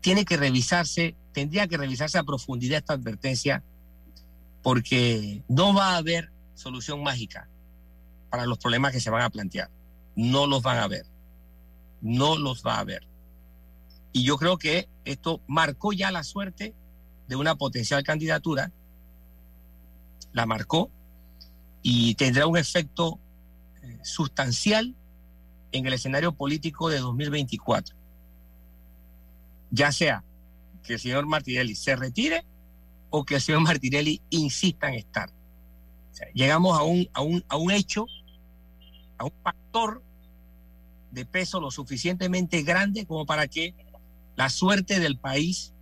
[0.00, 3.62] tiene que revisarse tendría que revisarse a profundidad esta advertencia
[4.62, 7.48] porque no va a haber solución mágica
[8.30, 9.70] para los problemas que se van a plantear.
[10.14, 11.06] No los van a ver.
[12.00, 13.06] No los va a haber.
[14.12, 16.74] Y yo creo que esto marcó ya la suerte
[17.28, 18.70] de una potencial candidatura.
[20.32, 20.90] La marcó
[21.82, 23.18] y tendrá un efecto
[23.82, 24.94] eh, sustancial
[25.72, 27.96] en el escenario político de 2024.
[29.70, 30.22] Ya sea
[30.82, 32.44] que el señor Martinelli se retire
[33.10, 35.30] o que el señor Martinelli insista en estar.
[36.34, 38.06] llegamos a un, a, un, a un hecho,
[39.16, 40.02] a un factor
[41.10, 43.74] de peso lo suficientemente grande como para que
[44.36, 45.72] la suerte del país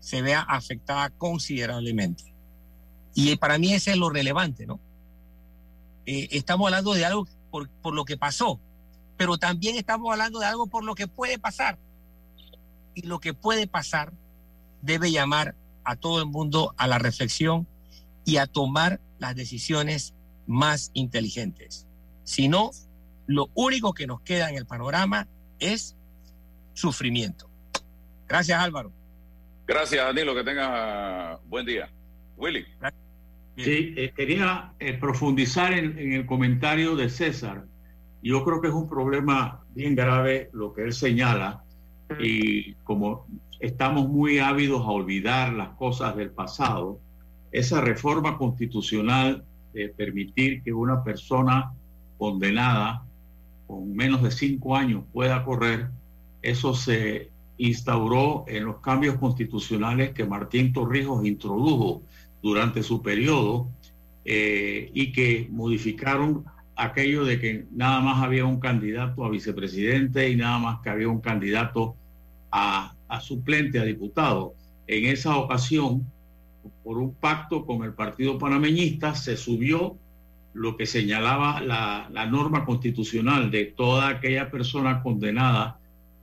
[0.00, 2.34] se vea afectada considerablemente.
[3.14, 4.80] Y para mí ese es lo relevante, ¿no?
[6.06, 8.60] Eh, estamos hablando de algo por, por lo que pasó,
[9.16, 11.78] pero también estamos hablando de algo por lo que puede pasar
[12.94, 14.12] y lo que puede pasar
[14.82, 15.54] debe llamar
[15.84, 17.66] a todo el mundo a la reflexión
[18.24, 20.14] y a tomar las decisiones
[20.46, 21.86] más inteligentes.
[22.24, 22.70] Si no,
[23.26, 25.28] lo único que nos queda en el panorama
[25.58, 25.96] es
[26.74, 27.49] sufrimiento.
[28.30, 28.92] Gracias Álvaro.
[29.66, 31.90] Gracias Danilo, que tenga buen día.
[32.36, 32.64] Willy.
[33.56, 37.64] Sí, eh, quería eh, profundizar en, en el comentario de César.
[38.22, 41.64] Yo creo que es un problema bien grave lo que él señala
[42.20, 43.26] y como
[43.58, 47.00] estamos muy ávidos a olvidar las cosas del pasado,
[47.50, 51.72] esa reforma constitucional de permitir que una persona
[52.16, 53.04] condenada
[53.66, 55.90] con menos de cinco años pueda correr,
[56.42, 57.30] eso se
[57.60, 62.02] instauró en los cambios constitucionales que Martín Torrijos introdujo
[62.42, 63.68] durante su periodo
[64.24, 66.44] eh, y que modificaron
[66.74, 71.08] aquello de que nada más había un candidato a vicepresidente y nada más que había
[71.08, 71.96] un candidato
[72.50, 74.54] a, suplente, a diputado.
[74.86, 76.06] En esa ocasión,
[76.82, 79.98] por un pacto con el Partido Panameñista, se subió
[80.54, 85.78] lo que señalaba la, la norma constitucional de toda aquella persona condenada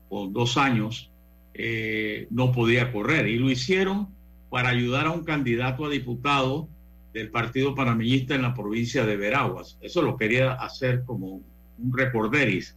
[0.10, 1.12] con dos años
[1.58, 3.28] eh, no podía correr.
[3.28, 4.10] Y lo hicieron
[4.50, 6.70] para ayudar a un candidato a diputado
[7.14, 9.78] del Partido Panameñista en la provincia de Veraguas.
[9.82, 11.42] Eso lo quería hacer como
[11.80, 12.76] un recorderis,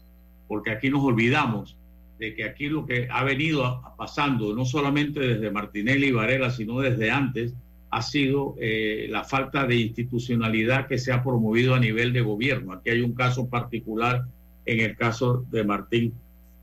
[0.48, 1.76] porque aquí nos olvidamos
[2.18, 6.80] de que aquí lo que ha venido pasando, no solamente desde Martinelli y Varela, sino
[6.80, 7.54] desde antes,
[7.90, 12.72] ha sido eh, la falta de institucionalidad que se ha promovido a nivel de gobierno.
[12.72, 14.24] Aquí hay un caso particular
[14.64, 16.14] en el caso de Martín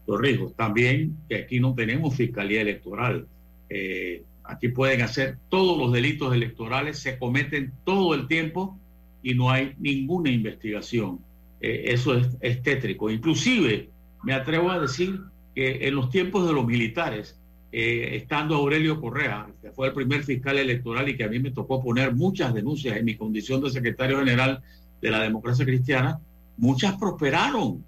[0.07, 0.55] Torrijos.
[0.55, 3.27] También que aquí no tenemos fiscalía electoral.
[3.69, 8.79] Eh, aquí pueden hacer todos los delitos electorales, se cometen todo el tiempo
[9.21, 11.19] y no hay ninguna investigación.
[11.61, 13.11] Eh, eso es, es tétrico.
[13.11, 13.89] Inclusive
[14.23, 15.19] me atrevo a decir
[15.53, 17.37] que en los tiempos de los militares,
[17.71, 21.51] eh, estando Aurelio Correa, que fue el primer fiscal electoral y que a mí me
[21.51, 24.61] tocó poner muchas denuncias en mi condición de secretario general
[25.01, 26.19] de la democracia cristiana,
[26.55, 27.83] muchas prosperaron,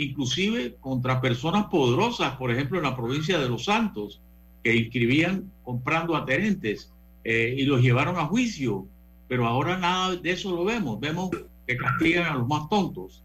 [0.00, 4.20] inclusive contra personas poderosas, por ejemplo en la provincia de Los Santos,
[4.62, 6.92] que inscribían comprando adherentes
[7.24, 8.86] eh, y los llevaron a juicio,
[9.28, 11.30] pero ahora nada de eso lo vemos, vemos
[11.66, 13.22] que castigan a los más tontos.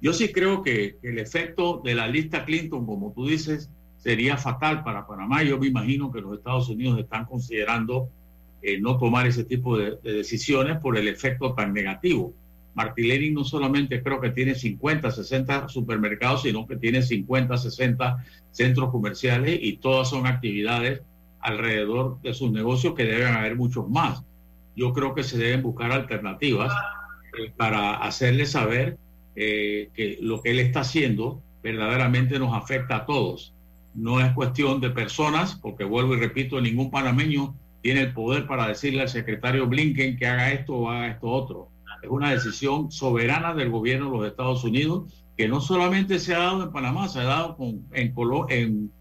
[0.00, 4.84] Yo sí creo que el efecto de la lista Clinton, como tú dices, sería fatal
[4.84, 5.42] para Panamá.
[5.42, 8.08] Yo me imagino que los Estados Unidos están considerando
[8.62, 12.34] eh, no tomar ese tipo de, decisiones por el efecto tan negativo.
[12.74, 18.90] Martinelli no solamente creo que tiene 50, 60 supermercados, sino que tiene 50, 60 centros
[18.90, 21.02] comerciales y todas son actividades
[21.40, 24.22] alrededor de sus negocios que deben haber muchos más.
[24.76, 26.72] Yo creo que se deben buscar alternativas
[27.38, 28.98] eh, para hacerle saber
[29.36, 33.54] eh, que lo que él está haciendo verdaderamente nos afecta a todos
[33.94, 38.66] no es cuestión de personas, porque vuelvo y repito, ningún panameño tiene el poder para
[38.66, 41.68] decirle al secretario Blinken que haga esto o haga esto otro.
[42.04, 46.38] Es una decisión soberana del gobierno de los Estados Unidos que no solamente se ha
[46.38, 48.14] dado en Panamá, se ha dado en,
[48.50, 48.92] en,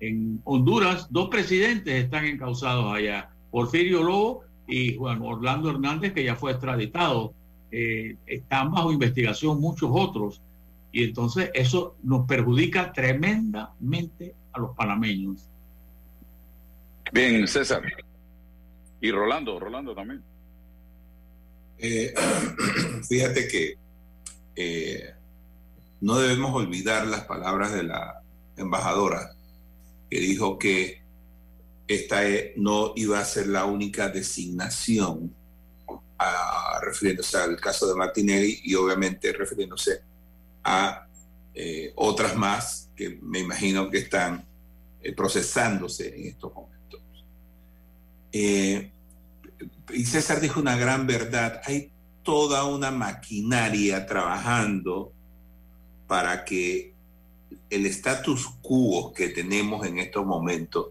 [0.00, 1.08] en Honduras.
[1.10, 7.34] Dos presidentes están encausados allá, Porfirio Lobo y Juan Orlando Hernández, que ya fue extraditado.
[7.70, 10.40] Eh, están bajo investigación muchos otros.
[10.90, 15.46] Y entonces eso nos perjudica tremendamente a los panameños.
[17.12, 17.82] Bien, César.
[19.02, 20.22] Y Rolando, Rolando también.
[21.78, 22.14] Eh,
[23.08, 23.78] fíjate que
[24.56, 25.14] eh,
[26.00, 28.22] no debemos olvidar las palabras de la
[28.56, 29.34] embajadora
[30.10, 31.02] que dijo que
[31.86, 35.34] esta e, no iba a ser la única designación
[36.18, 40.02] a, refiriéndose al caso de Martinelli y obviamente refiriéndose
[40.64, 41.06] a
[41.54, 44.44] eh, otras más que me imagino que están
[45.02, 47.00] eh, procesándose en estos momentos.
[48.32, 48.90] Eh,
[49.90, 51.90] y César dijo una gran verdad, hay
[52.22, 55.12] toda una maquinaria trabajando
[56.06, 56.92] para que
[57.70, 60.88] el status quo que tenemos en estos momentos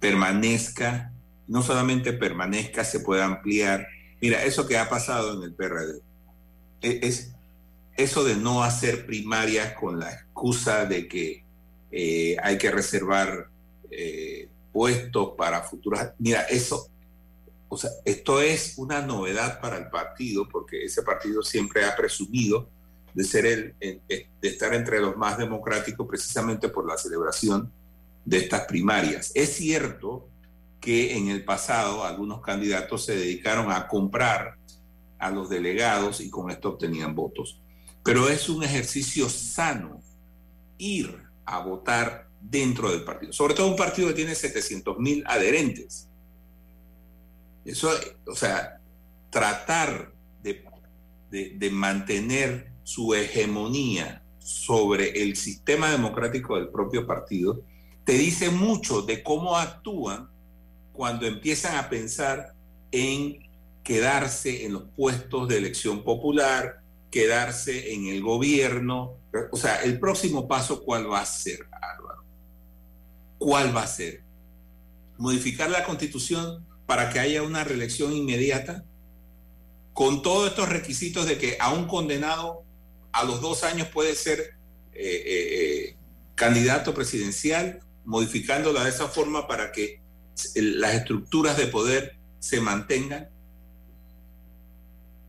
[0.00, 1.12] permanezca,
[1.48, 3.88] no solamente permanezca, se pueda ampliar.
[4.20, 6.00] Mira, eso que ha pasado en el PRD
[6.82, 7.32] e, es,
[7.96, 11.44] eso de no hacer primarias con la excusa de que
[11.90, 13.48] eh, hay que reservar
[13.90, 16.12] eh, puestos para futuras.
[16.18, 16.88] Mira, eso,
[18.04, 22.68] esto es una novedad para el partido, porque ese partido siempre ha presumido
[23.14, 27.70] de ser el, de estar entre los más democráticos precisamente por la celebración
[28.24, 29.30] de estas primarias.
[29.34, 30.28] Es cierto
[30.80, 34.58] que en el pasado algunos candidatos se dedicaron a comprar
[35.18, 37.60] a los delegados y con esto obtenían votos.
[38.02, 40.02] Pero es un ejercicio sano
[40.76, 46.08] ir a votar dentro del partido, sobre todo un partido que tiene 700 mil adherentes.
[47.64, 47.90] Eso,
[48.26, 48.80] o sea,
[49.30, 50.12] tratar
[50.42, 50.64] de,
[51.30, 57.62] de, mantener su hegemonía sobre el sistema democrático del propio partido,
[58.04, 60.28] te dice mucho de cómo actúan
[60.92, 62.54] cuando empiezan a pensar
[62.92, 63.48] en
[63.82, 69.14] quedarse en los puestos de elección popular, quedarse en el gobierno.
[69.50, 72.24] O sea, el próximo paso, ¿cuál va a ser, Álvaro?
[73.38, 74.22] ¿Cuál va a ser?
[75.16, 78.84] ¿Modificar la constitución para que haya una reelección inmediata?
[79.92, 82.64] Con todos estos requisitos de que a un condenado
[83.12, 84.56] a los dos años puede ser
[84.92, 85.96] eh, eh,
[86.34, 90.02] candidato presidencial, modificándola de esa forma para que
[90.56, 93.28] las estructuras de poder se mantengan.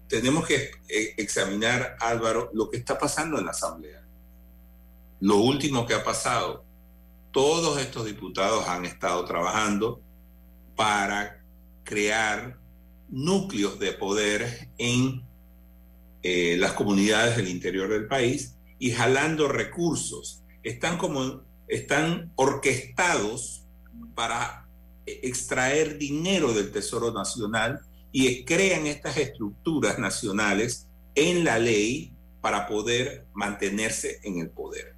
[0.08, 0.72] Tenemos que
[1.18, 4.04] examinar, Álvaro, lo que está pasando en la Asamblea.
[5.20, 6.66] Lo último que ha pasado,
[7.32, 10.02] todos estos diputados han estado trabajando
[10.76, 11.45] para
[11.86, 12.60] crear
[13.08, 15.24] núcleos de poder en
[16.24, 20.44] eh, las comunidades del interior del país y jalando recursos.
[20.64, 23.64] Están como están orquestados
[24.14, 24.68] para
[25.06, 27.80] extraer dinero del Tesoro Nacional
[28.12, 34.96] y crean estas estructuras nacionales en la ley para poder mantenerse en el poder.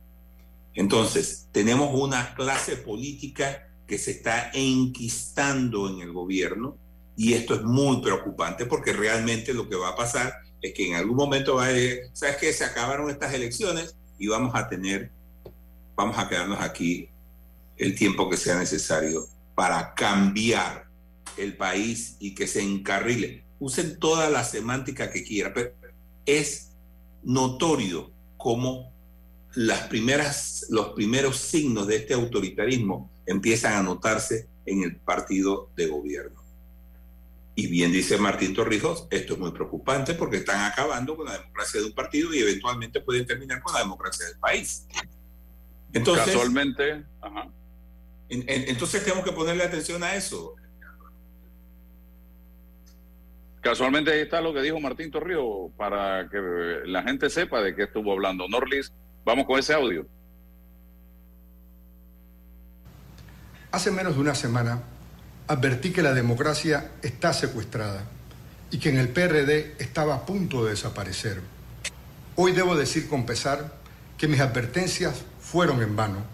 [0.73, 6.77] Entonces, tenemos una clase política que se está enquistando en el gobierno
[7.15, 10.95] y esto es muy preocupante porque realmente lo que va a pasar es que en
[10.95, 12.53] algún momento va a decir, ¿sabes qué?
[12.53, 15.11] Se acabaron estas elecciones y vamos a tener,
[15.95, 17.09] vamos a quedarnos aquí
[17.77, 19.25] el tiempo que sea necesario
[19.55, 20.85] para cambiar
[21.37, 23.43] el país y que se encarrile.
[23.59, 25.71] Usen toda la semántica que quieran, pero
[26.25, 26.71] es
[27.23, 28.91] notorio cómo
[29.53, 35.85] las primeras, los primeros signos de este autoritarismo empiezan a notarse en el partido de
[35.85, 36.41] gobierno.
[37.55, 41.79] Y bien dice Martín Torrijos, esto es muy preocupante porque están acabando con la democracia
[41.79, 44.87] de un partido y eventualmente pueden terminar con la democracia del país.
[45.91, 47.03] Entonces, Casualmente,
[48.29, 50.55] entonces tenemos que ponerle atención a eso.
[53.61, 56.37] Casualmente ahí está lo que dijo Martín Torrijos para que
[56.85, 58.47] la gente sepa de qué estuvo hablando.
[58.47, 58.93] Norlis,
[59.25, 60.07] vamos con ese audio.
[63.77, 64.81] Hace menos de una semana
[65.47, 68.05] advertí que la democracia está secuestrada
[68.71, 71.41] y que en el PRD estaba a punto de desaparecer.
[72.37, 73.75] Hoy debo decir con pesar
[74.17, 76.25] que mis advertencias fueron en vano,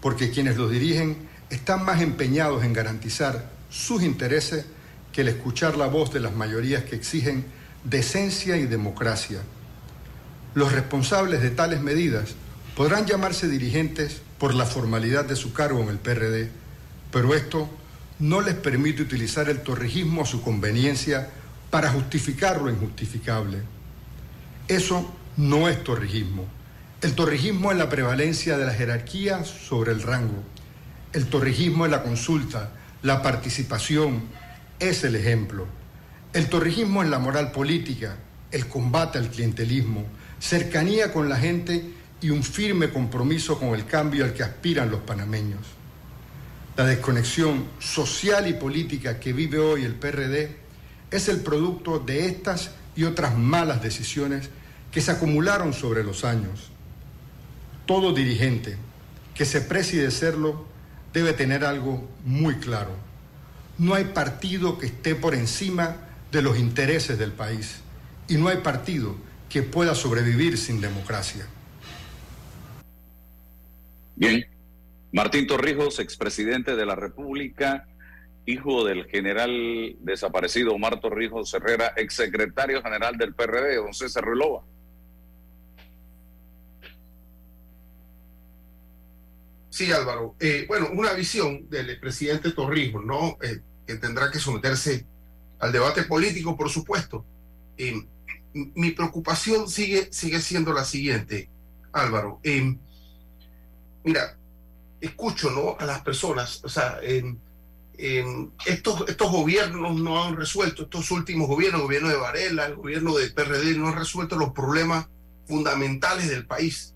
[0.00, 1.16] porque quienes los dirigen
[1.50, 4.64] están más empeñados en garantizar sus intereses
[5.12, 7.44] que el escuchar la voz de las mayorías que exigen
[7.82, 9.40] decencia y democracia.
[10.54, 12.36] Los responsables de tales medidas
[12.76, 16.62] podrán llamarse dirigentes por la formalidad de su cargo en el PRD,
[17.14, 17.70] pero esto
[18.18, 21.30] no les permite utilizar el torrijismo a su conveniencia
[21.70, 23.58] para justificar lo injustificable.
[24.66, 26.44] Eso no es torrijismo.
[27.02, 30.42] El torrijismo es la prevalencia de la jerarquía sobre el rango.
[31.12, 34.24] El torrijismo es la consulta, la participación,
[34.80, 35.68] es el ejemplo.
[36.32, 38.16] El torrijismo es la moral política,
[38.50, 40.04] el combate al clientelismo,
[40.40, 45.02] cercanía con la gente y un firme compromiso con el cambio al que aspiran los
[45.02, 45.83] panameños.
[46.76, 50.56] La desconexión social y política que vive hoy el PRD
[51.10, 54.50] es el producto de estas y otras malas decisiones
[54.90, 56.70] que se acumularon sobre los años.
[57.86, 58.76] Todo dirigente
[59.34, 60.64] que se precie de serlo
[61.12, 62.90] debe tener algo muy claro.
[63.78, 65.96] No hay partido que esté por encima
[66.32, 67.76] de los intereses del país
[68.26, 69.14] y no hay partido
[69.48, 71.46] que pueda sobrevivir sin democracia.
[74.16, 74.44] Bien,
[75.14, 77.86] Martín Torrijos, expresidente de la República,
[78.46, 84.64] hijo del general desaparecido Omar Torrijos Herrera, exsecretario general del PRD, don César Relova.
[89.70, 90.34] Sí, Álvaro.
[90.40, 93.38] Eh, bueno, una visión del presidente Torrijos, ¿no?
[93.40, 95.06] Eh, que tendrá que someterse
[95.60, 97.24] al debate político, por supuesto.
[97.76, 98.04] Eh,
[98.52, 101.48] mi preocupación sigue, sigue siendo la siguiente,
[101.92, 102.40] Álvaro.
[104.02, 104.38] mira,
[105.04, 105.76] escucho ¿no?
[105.78, 107.00] a las personas, o sea,
[108.66, 113.14] estos, estos gobiernos no han resuelto, estos últimos gobiernos, el gobierno de Varela, el gobierno
[113.14, 115.06] de PRD, no han resuelto los problemas
[115.46, 116.94] fundamentales del país.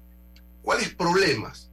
[0.63, 1.71] ¿Cuáles problemas?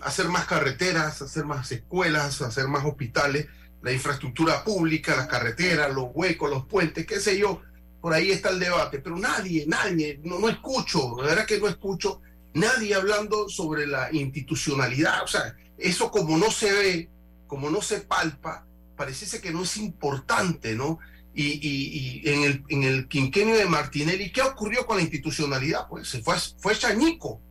[0.00, 3.46] Hacer más carreteras, hacer más escuelas, hacer más hospitales,
[3.82, 7.62] la infraestructura pública, las carreteras, los huecos, los puentes, qué sé yo.
[8.00, 11.68] Por ahí está el debate, pero nadie, nadie, no, no escucho, la verdad que no
[11.68, 12.20] escucho
[12.56, 15.22] nadie hablando sobre la institucionalidad.
[15.22, 17.10] O sea, eso como no se ve,
[17.46, 20.98] como no se palpa, parece que no es importante, ¿no?
[21.38, 25.86] Y, en, el, en el quinquenio de Martinelli, ¿qué ocurrió con la institucionalidad?
[25.86, 27.42] Pues se fue, fue chañico.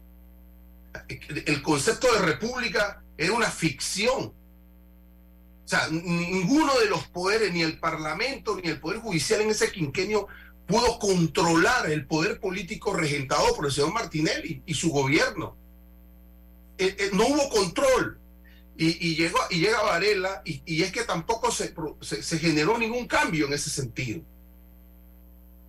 [1.08, 4.34] El concepto de república era una ficción.
[5.66, 9.72] O sea, ninguno de los poderes, ni el Parlamento, ni el Poder Judicial en ese
[9.72, 10.28] quinquenio
[10.68, 15.55] pudo controlar el poder político regentado por el señor Martinelli y su gobierno.
[16.78, 18.20] Eh, eh, no hubo control.
[18.78, 21.74] Y, llegó, y llega Varela, y, es que tampoco se,
[22.38, 24.22] generó ningún cambio en ese sentido.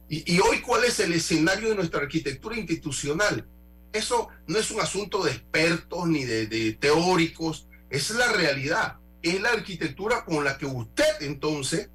[0.09, 3.47] Y, hoy, ¿cuál es el escenario de nuestra arquitectura institucional?
[3.93, 8.97] Eso no es un asunto de expertos ni de teóricos, es la realidad.
[9.23, 11.91] Es la arquitectura con la que usted entonces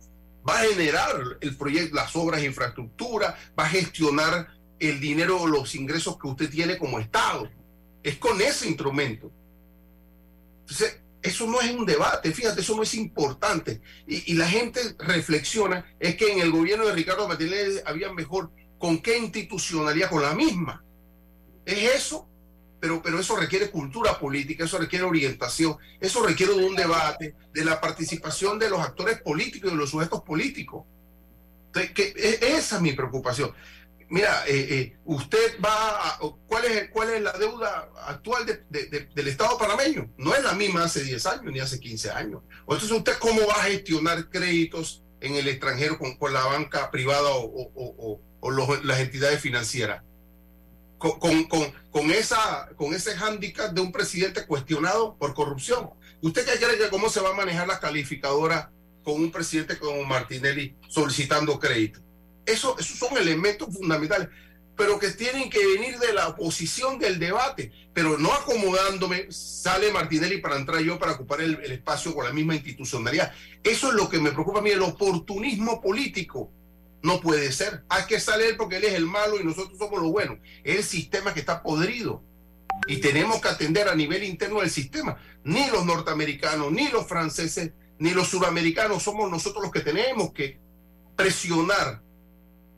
[0.47, 4.47] va a generar el proyecto, las obras infraestructura, va a gestionar
[4.79, 7.49] el dinero o los ingresos que usted tiene como Estado.
[8.03, 9.31] Es con ese instrumento.
[10.61, 13.81] Entonces, eso no es un debate, fíjate, eso no es importante.
[14.07, 19.01] Y, la gente reflexiona, es que en el gobierno de Ricardo Martínez había mejor, ¿con
[19.01, 20.09] qué institucionalidad?
[20.09, 20.83] Con la misma.
[21.63, 22.27] Es eso,
[22.81, 27.65] pero, pero eso requiere cultura política, eso requiere orientación, eso requiere de un debate, de
[27.65, 30.85] la participación de los actores políticos y de los sujetos políticos.
[31.71, 33.53] que, e, esa es mi preocupación
[34.11, 39.57] mira, eh, eh, usted va a, ¿cuál es, ¿cuál es la deuda actual del Estado
[39.57, 40.11] panameño?
[40.17, 42.43] No es la misma hace 10 años ni hace 15 años.
[42.59, 48.21] Entonces, ¿usted cómo va a gestionar créditos en el extranjero con, la banca privada o,
[48.83, 50.03] las entidades financieras?
[51.01, 51.45] Con,
[51.89, 55.89] con, esa, con ese hándicap de un presidente cuestionado por corrupción.
[56.21, 58.71] ¿Usted qué cree que cómo se va a manejar la calificadora
[59.03, 62.01] con un presidente como Martinelli solicitando crédito?
[62.45, 64.29] Eso, esos son elementos fundamentales,
[64.75, 70.37] pero que tienen que venir de la oposición del debate, pero no acomodándome, sale Martinelli
[70.37, 73.33] para entrar yo para ocupar el, espacio con la misma institucionalidad.
[73.63, 76.51] Eso es lo que me preocupa a mí, el oportunismo político.
[77.03, 77.83] No puede ser.
[77.89, 80.37] Hay que salir porque él es el malo y nosotros somos los buenos.
[80.63, 82.23] Es el sistema que está podrido.
[82.87, 85.17] Y tenemos que atender a nivel interno del sistema.
[85.43, 90.59] Ni los norteamericanos, ni los franceses, ni los suramericanos somos nosotros los que tenemos que
[91.15, 92.01] presionar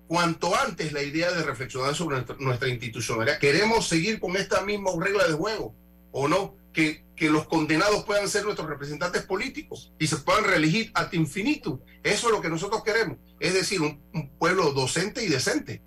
[0.08, 3.40] cuanto antes la idea de reflexionar sobre nuestra, institucionalidad.
[3.40, 5.74] ¿Queremos seguir con esta misma regla de juego
[6.12, 6.56] o no?
[6.74, 11.80] Que, que los condenados puedan ser nuestros representantes políticos y se puedan reelegir ad infinitum.
[12.04, 13.18] Eso es lo que nosotros queremos.
[13.40, 13.98] Es decir, un,
[14.38, 15.82] pueblo docente y decente.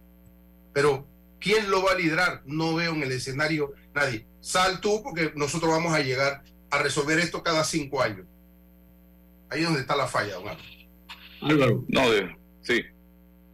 [0.73, 1.07] Pero,
[1.39, 2.41] ¿quién lo va a liderar?
[2.47, 4.27] No veo en el escenario nadie.
[4.41, 8.27] Sal tú porque nosotros vamos a llegar a resolver esto cada cinco años.
[9.51, 10.57] Ahí es donde está la falla, don
[11.43, 11.85] Álvaro.
[11.89, 12.01] No,
[12.63, 12.83] sí.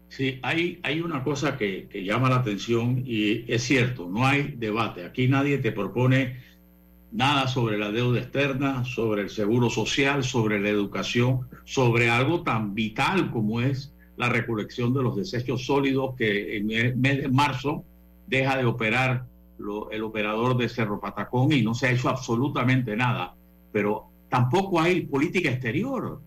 [0.08, 5.04] Sí, hay, hay una cosa que, llama la atención y es cierto, no hay debate.
[5.04, 6.51] Aquí nadie te propone
[7.12, 12.74] nada sobre la deuda externa, sobre el seguro social, sobre la educación, sobre algo tan
[12.74, 16.66] vital como es la recolección de los desechos sólidos que en
[17.00, 17.84] mes de marzo
[18.26, 19.26] deja de operar
[19.90, 23.34] el operador de Cerro Patacón y no se ha hecho absolutamente nada.
[23.72, 26.20] Pero tampoco hay política exterior.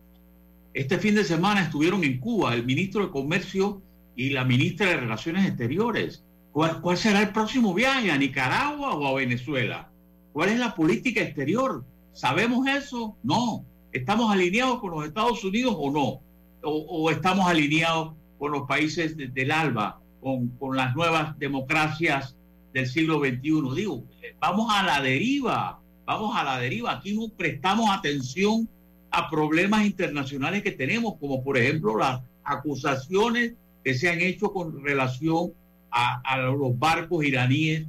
[0.74, 3.82] Este fin de semana estuvieron en Cuba el ministro de Comercio
[4.16, 6.24] y la ministra de Relaciones Exteriores.
[6.52, 8.12] ¿Cuál, será el próximo viaje?
[8.12, 9.90] ¿A Nicaragua o a Venezuela?
[10.36, 11.86] ¿Cuál es la política exterior?
[12.12, 13.16] ¿Sabemos eso?
[13.24, 13.64] No.
[13.94, 16.20] ¿Estamos alineados con los Estados Unidos o no?
[16.62, 22.36] ¿O, estamos alineados con los países del ALBA, con, con las nuevas democracias
[22.74, 23.76] del siglo XXI?
[23.78, 24.04] Digo,
[24.38, 26.92] vamos a la deriva, vamos a la deriva.
[26.92, 28.68] Aquí no prestamos atención
[29.12, 33.54] a problemas internacionales que tenemos, como por ejemplo las acusaciones
[33.86, 35.54] que se han hecho con relación
[35.92, 37.88] a, los barcos iraníes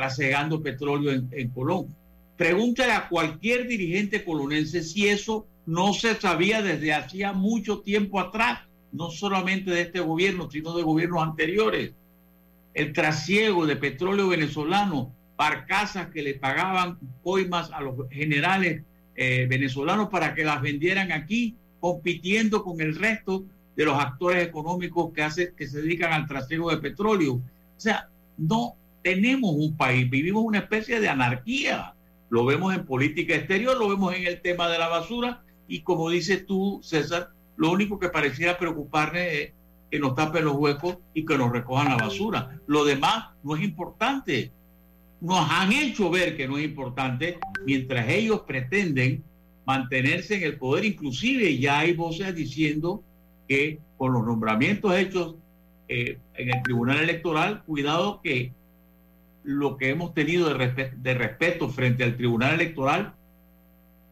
[0.00, 1.94] trasegando petróleo en, Colón.
[2.38, 8.60] Pregúntale a cualquier dirigente colonense si eso no se sabía desde hacía mucho tiempo atrás,
[8.92, 11.92] no solamente de este gobierno, sino de gobiernos anteriores.
[12.72, 18.82] El trasiego de petróleo venezolano, barcazas que le pagaban coimas a los generales
[19.16, 23.44] eh, venezolanos para que las vendieran aquí, compitiendo con el resto
[23.76, 27.34] de los actores económicos que, hace, que se dedican al trasiego de petróleo.
[27.34, 27.42] O
[27.80, 31.94] sea, no tenemos un país, vivimos una especie de anarquía.
[32.28, 36.10] Lo vemos en política exterior, lo vemos en el tema de la basura y como
[36.10, 39.52] dices tú, César, lo único que pareciera preocuparme es
[39.90, 42.60] que nos tapen los huecos y que nos recojan la basura.
[42.66, 44.52] Lo demás no es importante
[45.20, 49.22] nos han hecho ver que no es importante, mientras ellos pretenden
[49.66, 53.02] mantenerse en el poder, inclusive ya hay voces diciendo
[53.48, 55.34] que con los nombramientos hechos
[55.88, 58.52] eh, en el Tribunal Electoral, cuidado que
[59.50, 63.14] lo que hemos tenido de, respeto frente al Tribunal Electoral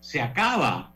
[0.00, 0.92] se acaba,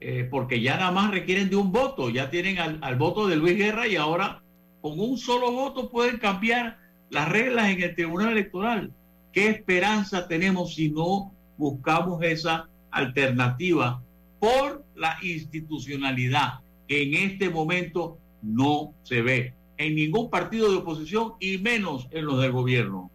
[0.00, 3.36] eh, porque ya nada más requieren de un voto, ya tienen al, al voto de
[3.36, 4.42] Luis Guerra y ahora
[4.80, 6.78] con un solo voto pueden cambiar
[7.10, 8.92] las reglas en el Tribunal Electoral.
[9.32, 14.02] ¿Qué esperanza tenemos si no buscamos esa alternativa
[14.40, 21.34] por la institucionalidad que en este momento no se ve en ningún partido de oposición
[21.38, 23.12] y menos en los del gobierno?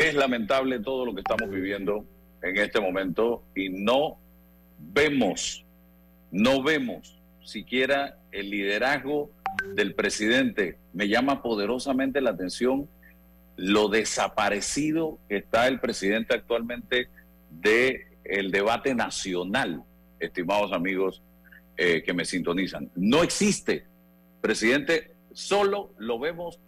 [0.00, 2.06] Es lamentable todo lo que estamos viviendo
[2.42, 4.18] en este momento y no
[4.78, 5.66] vemos,
[6.30, 9.30] no vemos siquiera el liderazgo
[9.74, 10.78] del presidente.
[10.94, 12.88] Me llama poderosamente la atención
[13.56, 17.10] lo desaparecido que está el presidente actualmente
[17.50, 18.06] de
[18.50, 19.84] debate nacional,
[20.18, 21.22] estimados amigos
[21.76, 22.90] eh, que me sintonizan.
[22.94, 23.84] No existe,
[24.40, 26.58] presidente, solo lo vemos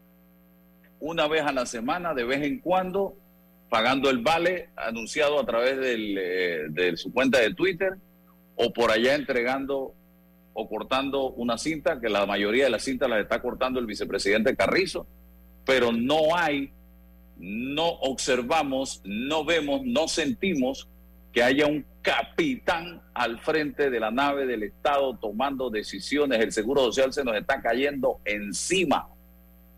[1.01, 3.17] una vez a la semana, de vez en cuando,
[3.73, 7.95] pagando el vale anunciado a través eh, de su cuenta de Twitter
[8.55, 9.95] o por allá entregando
[10.53, 14.55] o cortando una cinta, que la mayoría de las cintas las está cortando el vicepresidente
[14.55, 15.07] Carrizo,
[15.65, 16.71] pero no hay,
[17.39, 20.91] no observamos, no vemos, no sentimos
[21.33, 26.41] que haya un capitán al frente de la nave del Estado tomando decisiones.
[26.41, 29.09] El Seguro Social se nos está cayendo encima.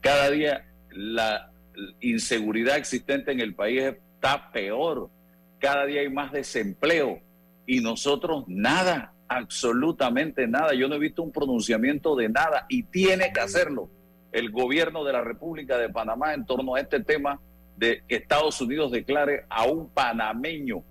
[0.00, 1.53] Cada día la
[2.00, 5.10] inseguridad existente en el país está peor.
[5.58, 7.20] Cada día hay más desempleo
[7.66, 10.74] y nosotros nada, absolutamente nada.
[10.74, 13.88] Yo no he visto un pronunciamiento de nada y tiene que hacerlo
[14.32, 17.40] el gobierno de la República de Panamá en torno a este tema
[17.76, 20.82] de que Estados Unidos declare a un panameño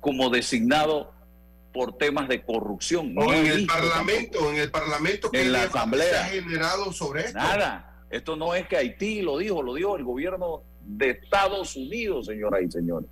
[0.00, 1.12] como designado
[1.72, 3.16] por temas de corrupción.
[3.16, 7.22] O en el Parlamento, en el Parlamento que en la Asamblea se ha generado sobre
[7.22, 7.38] esto.
[7.38, 12.26] Nada, esto no es que Haití lo dijo, lo dijo el gobierno de Estados Unidos,
[12.26, 13.08] señoras y señores.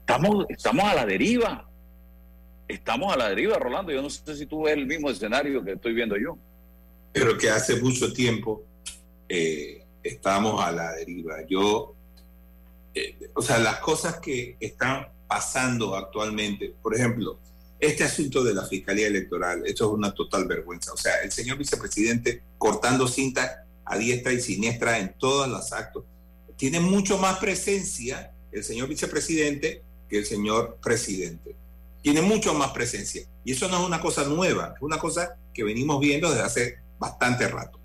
[0.00, 1.68] Estamos, estamos a la deriva.
[2.68, 3.90] Estamos a la deriva, Rolando.
[3.90, 6.38] Yo no sé si tú ves el mismo escenario que estoy viendo yo.
[7.12, 8.62] Pero que hace mucho tiempo
[9.28, 11.44] eh, estamos a la deriva.
[11.48, 11.96] Yo,
[12.94, 17.40] eh, o sea, las cosas que están pasando actualmente, por ejemplo,
[17.80, 20.92] este asunto de la Fiscalía Electoral, esto es una total vergüenza.
[20.92, 26.04] O sea, el señor vicepresidente cortando cinta a diestra y siniestra en todos los actos.
[26.56, 31.56] Tiene mucho más presencia el señor vicepresidente que el señor presidente.
[32.02, 33.22] Tiene mucho más presencia.
[33.44, 36.78] Y eso no es una cosa nueva, es una cosa que venimos viendo desde hace
[36.98, 37.78] bastante rato.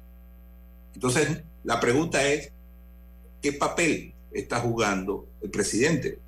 [0.94, 2.52] Entonces, la pregunta es,
[3.42, 6.20] ¿qué papel está jugando el presidente?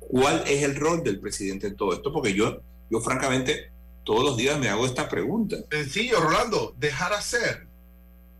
[0.00, 2.12] ¿Cuál es el rol del presidente en todo esto?
[2.12, 2.60] Porque yo,
[2.90, 3.70] yo francamente,
[4.04, 5.56] todos los días me hago esta pregunta.
[5.70, 7.66] Sencillo, Rolando, dejar hacer,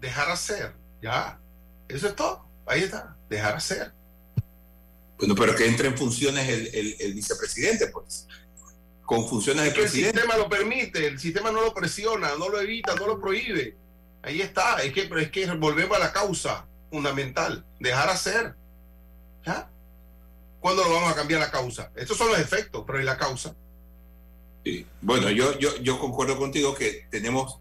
[0.02, 1.38] dejar hacer, ya,
[1.88, 3.92] eso es todo, ahí está, dejar hacer.
[5.16, 8.26] Bueno, pero que entre en funciones el, vicepresidente, pues.
[9.04, 10.08] Con funciones de presidente.
[10.08, 13.76] El sistema lo permite, el sistema no lo presiona, no lo evita, no lo prohíbe.
[14.22, 18.54] Ahí está, es que, es que volvemos a la causa fundamental, dejar hacer.
[19.46, 19.70] ¿Ya?
[20.58, 21.92] ¿Cuándo lo vamos a cambiar la causa?
[21.94, 23.54] Estos son los efectos, pero ¿y la causa?
[24.64, 24.86] Sí.
[25.00, 27.58] Bueno, yo, yo, yo concuerdo contigo que tenemos,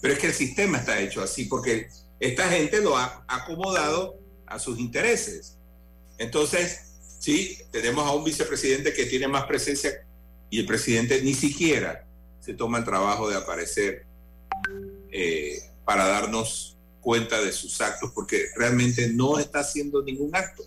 [0.00, 1.88] pero es que el sistema está hecho así, porque
[2.20, 5.56] esta gente lo ha acomodado a sus intereses.
[6.18, 6.88] Entonces,
[7.18, 10.06] Sí, tenemos a un vicepresidente que tiene más presencia
[10.50, 12.06] y el presidente ni siquiera
[12.40, 14.06] se toma el trabajo de aparecer
[15.10, 20.62] eh, para darnos cuenta de sus actos, porque realmente no está haciendo ningún acto.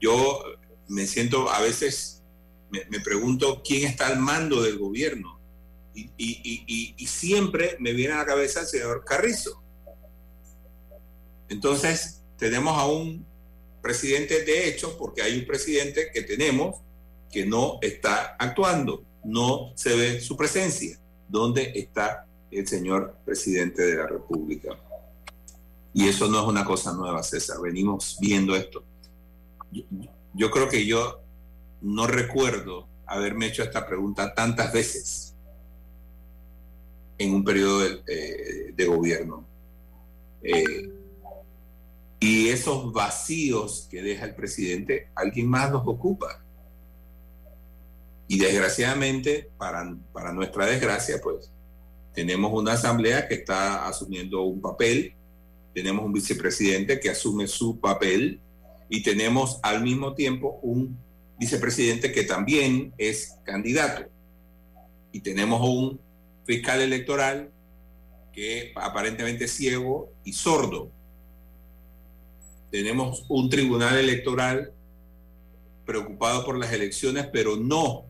[0.00, 0.42] Yo
[0.88, 2.22] me siento, a veces
[2.70, 5.39] me, pregunto quién está al mando del gobierno
[5.94, 9.62] y, siempre me viene a la cabeza el señor Carrizo.
[11.48, 13.26] Entonces, tenemos a un
[13.82, 16.80] presidente de hecho, porque hay un presidente que tenemos
[17.30, 20.98] que no está actuando, no se ve su presencia.
[21.28, 24.78] ¿Dónde está el señor presidente de la República?
[25.92, 28.84] Y eso no es una cosa nueva, César, venimos viendo esto.
[30.34, 31.20] Yo, creo que yo
[31.80, 35.29] no recuerdo haberme hecho esta pregunta tantas veces
[37.20, 39.46] en un periodo de, eh, gobierno.
[40.42, 40.90] Eh,
[42.18, 46.42] y esos vacíos que deja el presidente, alguien más los ocupa.
[48.26, 51.50] Y desgraciadamente, para, para nuestra desgracia, pues
[52.14, 55.12] tenemos una asamblea que está asumiendo un papel,
[55.74, 58.40] tenemos un vicepresidente que asume su papel
[58.88, 60.96] y tenemos al mismo tiempo un
[61.38, 64.06] vicepresidente que también es candidato.
[65.12, 66.00] Y tenemos un
[66.50, 67.50] fiscal electoral
[68.32, 70.90] que aparentemente es ciego y sordo
[72.70, 74.72] tenemos un tribunal electoral
[75.84, 78.04] preocupado por las elecciones, pero no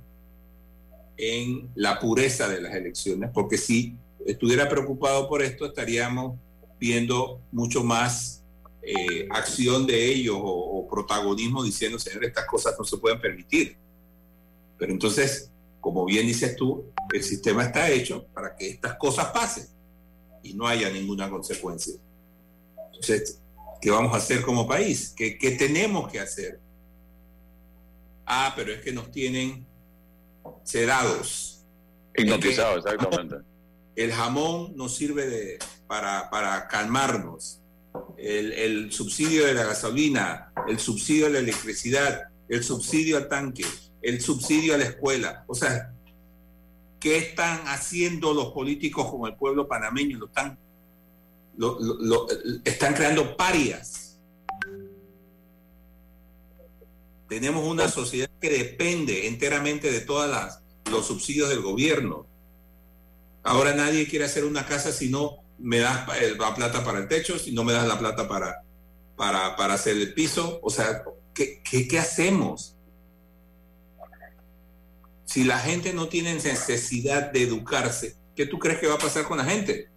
[1.17, 6.39] en la pureza de las elecciones, porque si estuviera preocupado por esto, estaríamos
[6.79, 8.43] viendo mucho más
[8.83, 13.77] eh, acción de ellos o, o, protagonismo diciendo, señor, estas cosas no se pueden permitir.
[14.79, 15.50] Pero entonces,
[15.81, 19.67] como bien dices tú, el sistema está hecho para que estas cosas pasen
[20.43, 21.95] y no haya ninguna consecuencia.
[22.87, 23.41] Entonces,
[23.81, 25.15] ¿Qué vamos a hacer como país?
[25.17, 26.61] ¿Qué, tenemos que hacer?
[28.27, 29.67] Ah, pero es que nos tienen
[30.63, 31.65] sedados.
[32.15, 33.37] Hipnotizado, exactamente.
[33.97, 37.61] El jamón nos sirve de, para, para calmarnos.
[38.17, 43.65] El, el subsidio de la gasolina, el subsidio de la electricidad, el subsidio al tanque,
[44.03, 45.45] el subsidio a la escuela.
[45.47, 45.93] O sea,
[46.99, 50.19] ¿qué están haciendo los políticos con el pueblo panameño?
[50.19, 50.59] Lo están,
[51.57, 52.27] lo,
[52.65, 54.19] están creando parias.
[57.29, 60.29] Tenemos una sociedad que depende enteramente de todos
[60.91, 62.27] los subsidios del gobierno.
[63.43, 67.39] Ahora nadie quiere hacer una casa si no me das la plata para el techo,
[67.39, 68.65] si no me das la plata para,
[69.17, 70.59] para, para hacer el piso.
[70.63, 72.77] O sea, ¿qué, qué, qué hacemos?
[75.31, 79.29] Si la gente no tiene necesidad de educarse, ¿qué tú crees que va a pasar
[79.29, 79.89] con la gente?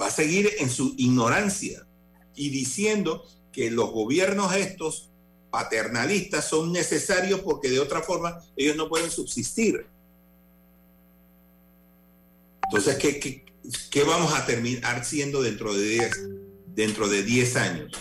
[0.00, 1.86] Va a seguir en su ignorancia
[2.34, 5.10] y diciendo que los gobiernos estos
[5.52, 9.86] paternalistas son necesarios porque de otra forma ellos no pueden subsistir.
[12.64, 13.44] Entonces, ¿qué,
[13.90, 16.28] qué, vamos a terminar siendo dentro de 10
[16.74, 17.92] dentro de 10 años?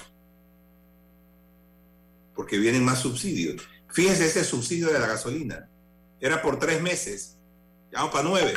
[2.34, 3.62] Porque vienen más subsidios.
[3.92, 5.70] Fíjense ese subsidio de la gasolina.
[6.20, 7.38] Era por tres meses.
[7.92, 8.54] Ya vamos para nueve.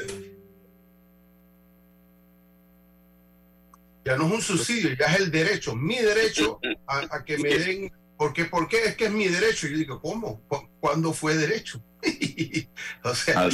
[4.05, 7.93] Ya no es un subsidio, ya es el derecho, mi derecho a, que me den.
[8.17, 9.67] Porque, qué es que es mi derecho.
[9.67, 10.43] Yo digo, ¿cómo?
[10.81, 11.83] ¿Cuándo fue derecho?
[13.05, 13.49] o sea,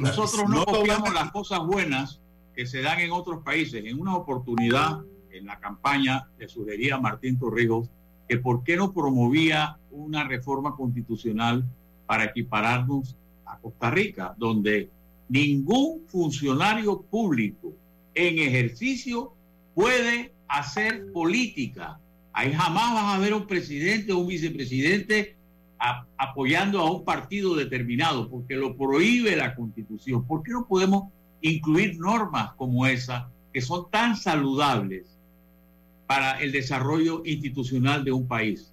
[0.00, 2.20] Nosotros no copiamos las cosas buenas
[2.54, 3.84] que se dan en otros países.
[3.84, 4.98] En una oportunidad,
[5.30, 7.90] en la campaña, le sugería a Martín Torrijos
[8.28, 11.64] que por qué no promovía una reforma constitucional
[12.06, 14.90] para equipararnos a Costa Rica, donde
[15.28, 17.72] ningún funcionario público
[18.14, 19.32] en ejercicio
[19.74, 21.98] puede hacer política.
[22.32, 25.36] Ahí jamás vas a ver un presidente o un vicepresidente
[26.16, 30.26] apoyando a un partido determinado, porque lo prohíbe la constitución.
[30.26, 35.18] ¿Por qué no podemos incluir normas como esa, que son tan saludables
[36.06, 38.72] para el desarrollo institucional de un país.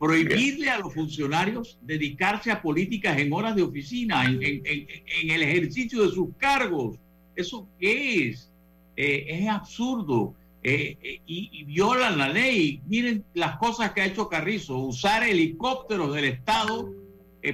[0.00, 6.08] Prohibirle a los funcionarios dedicarse a políticas en horas de oficina, en, el ejercicio de
[6.08, 6.98] sus cargos.
[7.36, 8.50] ¿Eso qué es?
[8.96, 12.80] Eh, es absurdo eh, eh, y, y, violan la ley.
[12.86, 16.90] Miren las cosas que ha hecho Carrizo, usar helicópteros del Estado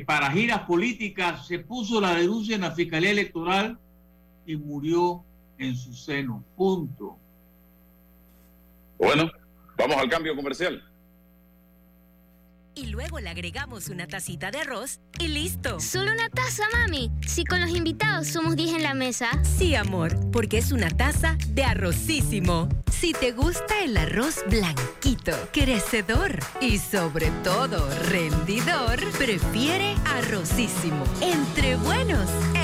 [0.06, 3.76] para giras políticas, se puso la denuncia en la Fiscalía Electoral
[4.46, 5.24] y murió
[5.58, 6.44] en su seno.
[6.56, 7.18] Punto.
[8.98, 9.30] Bueno,
[9.76, 10.82] vamos al cambio comercial.
[12.78, 15.80] Y luego le agregamos una tacita de arroz y listo.
[15.80, 17.10] ¿Solo una taza, mami?
[17.26, 19.30] Si con los invitados somos 10 en la mesa.
[19.42, 22.68] Sí, amor, porque es una taza de arrocísimo.
[22.90, 31.02] Si te gusta el arroz blanquito, crecedor y sobre todo rendidor, prefiere arrocísimo.
[31.22, 32.28] Entre buenos,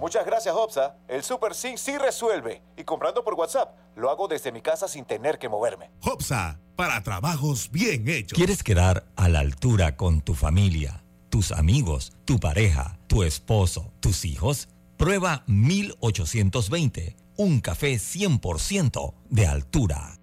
[0.00, 0.96] Muchas gracias, Hopsa.
[1.06, 2.62] El Super C sí resuelve.
[2.76, 5.90] Y comprando por WhatsApp, lo hago desde mi casa sin tener que moverme.
[6.02, 8.36] Hopsa, para trabajos bien hechos.
[8.36, 11.04] ¿Quieres quedar a la altura con tu familia?
[11.30, 14.68] tus amigos, tu pareja, tu esposo, tus hijos?
[14.98, 20.18] Prueba 1820, un café 100% de altura.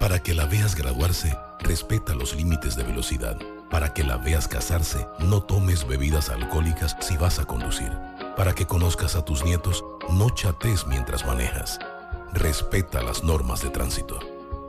[0.00, 3.38] Para que la veas graduarse, respeta los límites de velocidad.
[3.70, 7.92] Para que la veas casarse, no tomes bebidas alcohólicas si vas a conducir.
[8.42, 11.78] Para que conozcas a tus nietos, no chates mientras manejas.
[12.32, 14.18] Respeta las normas de tránsito.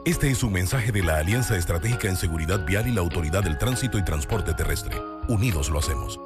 [0.05, 3.57] Este es un mensaje de la Alianza Estratégica en Seguridad Vial y la Autoridad del
[3.57, 5.01] Tránsito y Transporte Terrestre.
[5.27, 6.19] Unidos lo hacemos.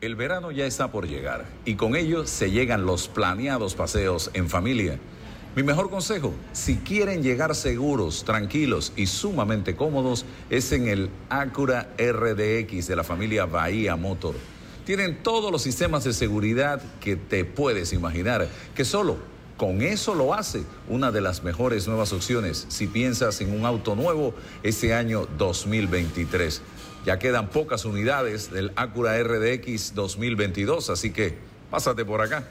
[0.00, 4.48] El verano ya está por llegar y con ello se llegan los planeados paseos en
[4.48, 5.00] familia.
[5.56, 11.88] Mi mejor consejo, si quieren llegar seguros, tranquilos y sumamente cómodos, es en el Acura
[11.98, 14.36] RDX de la familia Bahía Motor.
[14.86, 19.18] Tienen todos los sistemas de seguridad que te puedes imaginar, que solo
[19.56, 23.96] Con eso lo hace una de las mejores nuevas opciones si piensas en un auto
[23.96, 26.60] nuevo este año 2023.
[27.06, 31.38] Ya quedan pocas unidades del Acura RDX 2022, así que
[31.70, 32.46] pásate por acá.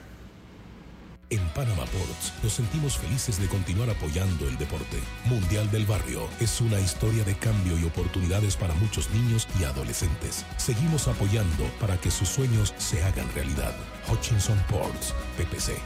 [1.32, 5.00] En Panama Ports nos sentimos felices de continuar apoyando el deporte.
[5.26, 10.46] Mundial del Barrio es una historia de cambio y oportunidades para muchos niños y adolescentes.
[10.58, 13.74] Seguimos apoyando para que sus sueños se hagan realidad.
[14.12, 15.80] Hutchinson Ports, PPC.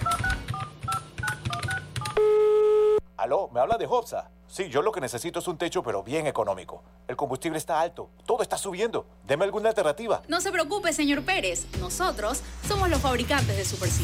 [3.16, 4.32] Aló, ¿me habla de Hobsa?
[4.48, 6.84] Sí, yo lo que necesito es un techo, pero bien económico.
[7.08, 9.06] El combustible está alto, todo está subiendo.
[9.26, 10.22] Deme alguna alternativa.
[10.28, 11.66] No se preocupe, señor Pérez.
[11.80, 14.04] Nosotros somos los fabricantes de Super C.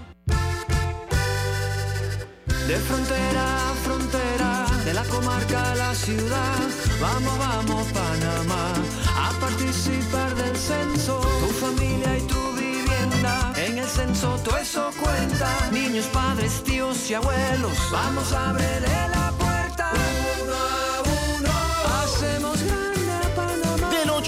[2.67, 6.59] De frontera a frontera, de la comarca a la ciudad,
[7.01, 8.73] vamos, vamos Panamá,
[9.17, 15.69] a participar del censo, tu familia y tu vivienda, en el censo todo eso cuenta,
[15.71, 19.33] niños, padres, tíos y abuelos, vamos a abrirle la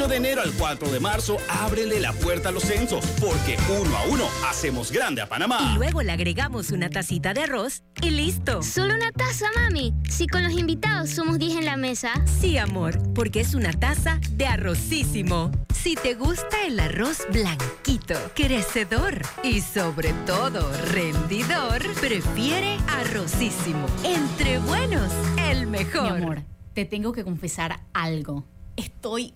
[0.04, 3.96] 8 de enero al 4 de marzo, ábrele la puerta a los censos, porque uno
[3.96, 5.72] a uno hacemos grande a Panamá.
[5.74, 8.62] Y luego le agregamos una tacita de arroz y listo.
[8.64, 9.94] Solo una taza, mami.
[10.10, 12.12] Si con los invitados somos 10 en la mesa.
[12.26, 15.52] Sí, amor, porque es una taza de arrocísimo.
[15.74, 23.86] Si te gusta el arroz blanquito, crecedor y sobre todo rendidor, prefiere arrocísimo.
[24.04, 25.14] Entre buenos,
[25.50, 26.04] el mejor.
[26.04, 26.44] Mi amor,
[26.74, 28.44] te tengo que confesar algo.
[28.76, 29.36] Estoy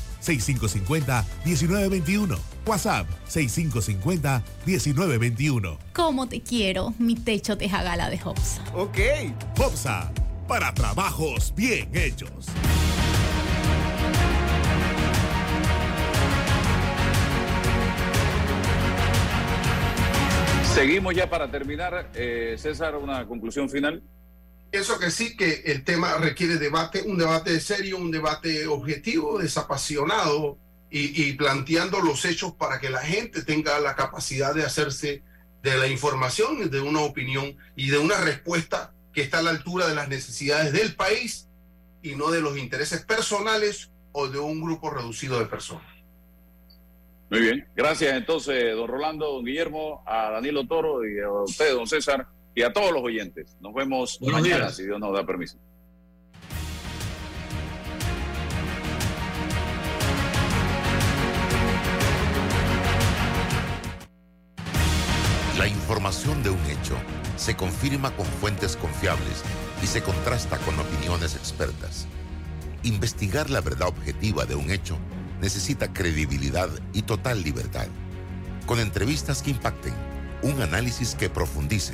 [0.21, 2.37] 6550-1921.
[2.65, 5.77] WhatsApp 6550-1921.
[5.93, 8.63] ¿Cómo te quiero, mi techo de jagala de Hopsa?
[8.73, 8.97] Ok.
[9.57, 10.11] Hopsa,
[10.47, 12.47] para trabajos bien hechos.
[20.73, 22.09] Seguimos ya para terminar.
[22.15, 24.01] Eh, César, una conclusión final.
[24.71, 30.57] Pienso que sí, que el tema requiere debate, un debate serio, un debate objetivo, desapasionado
[30.89, 35.23] y, y, planteando los hechos para que la gente tenga la capacidad de hacerse
[35.61, 39.87] de la información, de una opinión y de una respuesta que está a la altura
[39.87, 41.47] de las necesidades del país
[42.01, 45.85] y no de los intereses personales o de un grupo reducido de personas.
[47.29, 51.87] Muy bien, gracias entonces, don Rolando, don Guillermo, a Danilo Toro y a usted, don
[51.87, 53.57] César, y a todos los oyentes.
[53.59, 54.75] Nos vemos Buenos mañana, días.
[54.75, 55.57] si Dios nos da permiso.
[65.57, 66.95] La información de un hecho
[67.37, 69.43] se confirma con fuentes confiables
[69.83, 72.07] y se contrasta con opiniones expertas.
[72.83, 74.97] Investigar la verdad objetiva de un hecho
[75.39, 77.87] necesita credibilidad y total libertad.
[78.65, 79.93] Con entrevistas que impacten,
[80.41, 81.93] un análisis que profundice